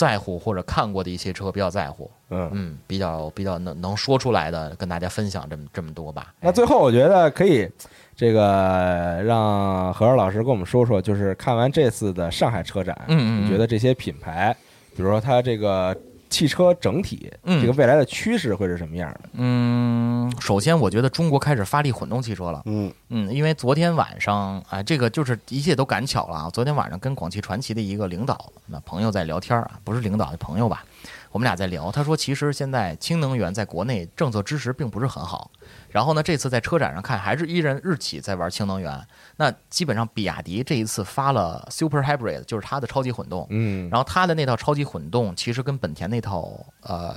[0.00, 6.32] 在乎或者看过的一些车，比较在乎，嗯嗯，比较比较能能说出来的，跟大家分享这么这么多吧。
[6.40, 7.68] 那最后我觉得可以，
[8.16, 14.56] 这个让何二老师跟我们说说，就是看完这次的上海车展，嗯嗯，你觉得这些品牌，
[14.96, 15.94] 比如说它这个。
[16.30, 19.20] 汽车整体，这个未来的趋势会是什么样的？
[19.32, 22.62] 嗯，首先我觉得中国开始发力混动汽车了。
[22.64, 26.50] 嗯嗯，因为昨天晚上啊，这个就是一切都赶巧了啊。
[26.50, 30.84] 昨天晚上跟广汽传祺的一个领导那朋友在聊天啊，不是领导的朋友吧？
[31.32, 35.50] 我们俩在聊，他说其实现在氢能源在国内政策支持并不是很好。
[35.90, 39.06] 然后呢，这次在车展上看，还是依然日企在玩氢能源。
[39.36, 43.46] 那基本上，比亚迪这一次发了 Super Hybrid，就是它的超级混动。
[43.50, 46.48] 嗯，然后它的那套超级混动，其实跟本田那套
[46.82, 47.12] 呃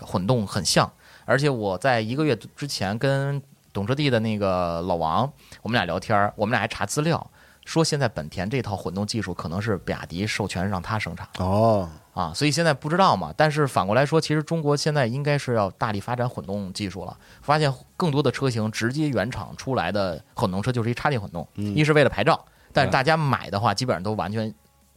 [0.00, 0.90] 混动很像。
[1.24, 3.40] 而且我在一个月之前跟
[3.72, 5.32] 懂车帝的那个老王，
[5.62, 7.30] 我们俩聊天我们俩还查资料，
[7.64, 11.28] 说现在本田这套混动技术可能是比亚迪授权让他生产。
[11.38, 11.88] 哦。
[12.16, 13.30] 啊，所以现在不知道嘛。
[13.36, 17.14] 但是反过来说，其实中国现在应该是要大力发展混动技术了。
[17.42, 24.52] 发现更多的车型直接原厂出来的混动车就是一插电混动，一是为了牌照，但是大家买的话基本上都完全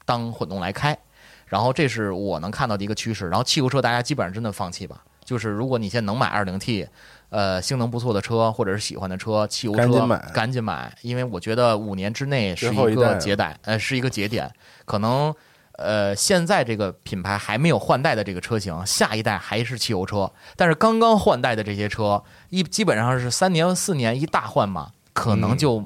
[0.06, 0.98] 当混动来开。
[1.46, 3.28] 然后这是我能看到的一个趋势。
[3.28, 6.88] 然后汽油车大家基本上真的放弃吧，就是如果你现在能买二零 T，
[7.32, 14.50] 呃，性能不错的车或者是喜欢的车，汽油车赶紧买，赶紧买，因为我觉得五年之内是一个节点，呃，是一个节点，
[14.86, 15.36] 可能。
[15.80, 20.32] 呃，现在这个品牌还没有换代的这个车型，下一代还是汽油车。
[20.56, 25.86] 但是刚刚换代的这些车，一基本上是三年四年一大换嘛，可能就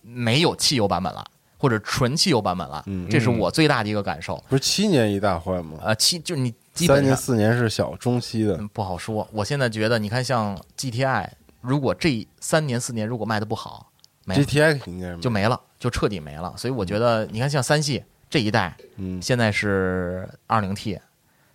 [0.00, 1.24] 没有汽油版本了，
[1.58, 2.84] 或者纯汽油版本了。
[3.10, 4.42] 这是我最大的一个感受。
[4.48, 5.78] 不是七年一大换吗？
[5.82, 9.26] 啊，七就是你三年四年是小中期的，不好说。
[9.32, 11.28] 我现在觉得，你看像 GTI，
[11.60, 13.90] 如果这三年四年如果卖的不好
[14.26, 16.54] ，GTI 应该就没了，就彻底没了。
[16.56, 18.04] 所以我觉得，你看像三系。
[18.30, 20.98] 这一代，嗯，现在是二零 T，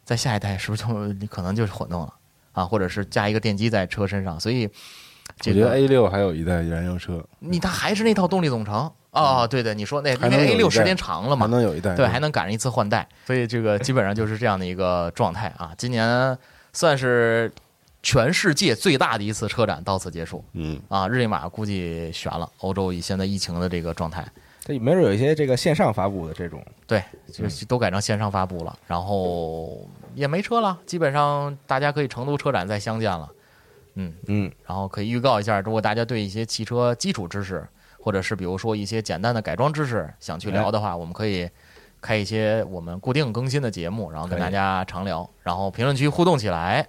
[0.03, 2.13] 在下一代是不是就 你可能就是混动了
[2.51, 2.65] 啊？
[2.65, 4.39] 或者是加一个电机在车身上？
[4.39, 15.71] 所以，我觉得 A 六还有一代燃油车，你它还是那套动力总成哦，对对，你说那因为 A 六时间长了嘛，还能有一代，对，还能赶上一次换代，所以这个基本上就是这样的一个状态啊。
[15.77, 16.37] 今年
[16.73, 17.51] 算是
[18.01, 24.25] 全世界最大的一次车展到此结束，嗯啊，日内瓦估计悬了，欧洲以现在疫情的这个状态。
[24.65, 29.85] 这没准有一些这个线上发布的这种，对，就都改成线上发布了，然后
[30.15, 33.29] 也没车了，基本上大家可以成都车展再相见了，
[33.95, 37.67] 嗯嗯，然后可以预告一下，如果大家对一些汽车基础知识，
[37.99, 41.49] 或者是比如说一些简单的改装知识想去聊的话，我们可以
[41.99, 46.87] 开一些我们固定更新的节目，然后跟大家常聊，然后评论区互动起来。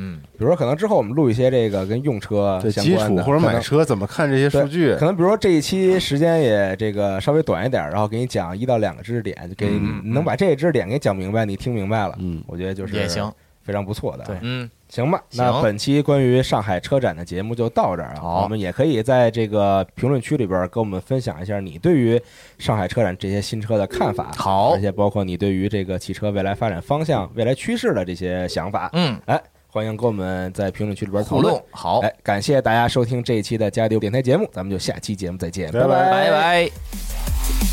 [0.00, 4.94] 嗯，比如说，可能之后我们录一些这个跟用车相关的，或者买车怎么看这些数据。
[4.94, 9.68] 可能比如说这一期时间也这个稍微短一点，然后给你讲一到两个知识点，给
[10.04, 13.28] 能把这个知识点给讲明白，你听明白了，嗯，我觉得就是也行，
[13.62, 14.22] 非常不错的。
[14.24, 15.20] 对，嗯，行吧。
[15.32, 18.42] 那本期关于上海车展的节目就到这儿啊。
[18.42, 22.20] 我们也可以在这个评论区里边跟我们分享一下你对于
[22.56, 24.30] 上海车展这些新车的看法。
[24.36, 28.88] 好，而且包括你对于这个汽车未来发展方向、未来趋势的这些想法。
[28.92, 29.42] 嗯，哎。
[29.70, 31.54] 欢迎跟我们在评论区里边讨论。
[31.70, 37.67] 好，哎，感谢大家收听这一期的加丢电台节目，咱们就下期节目再见，拜拜拜拜。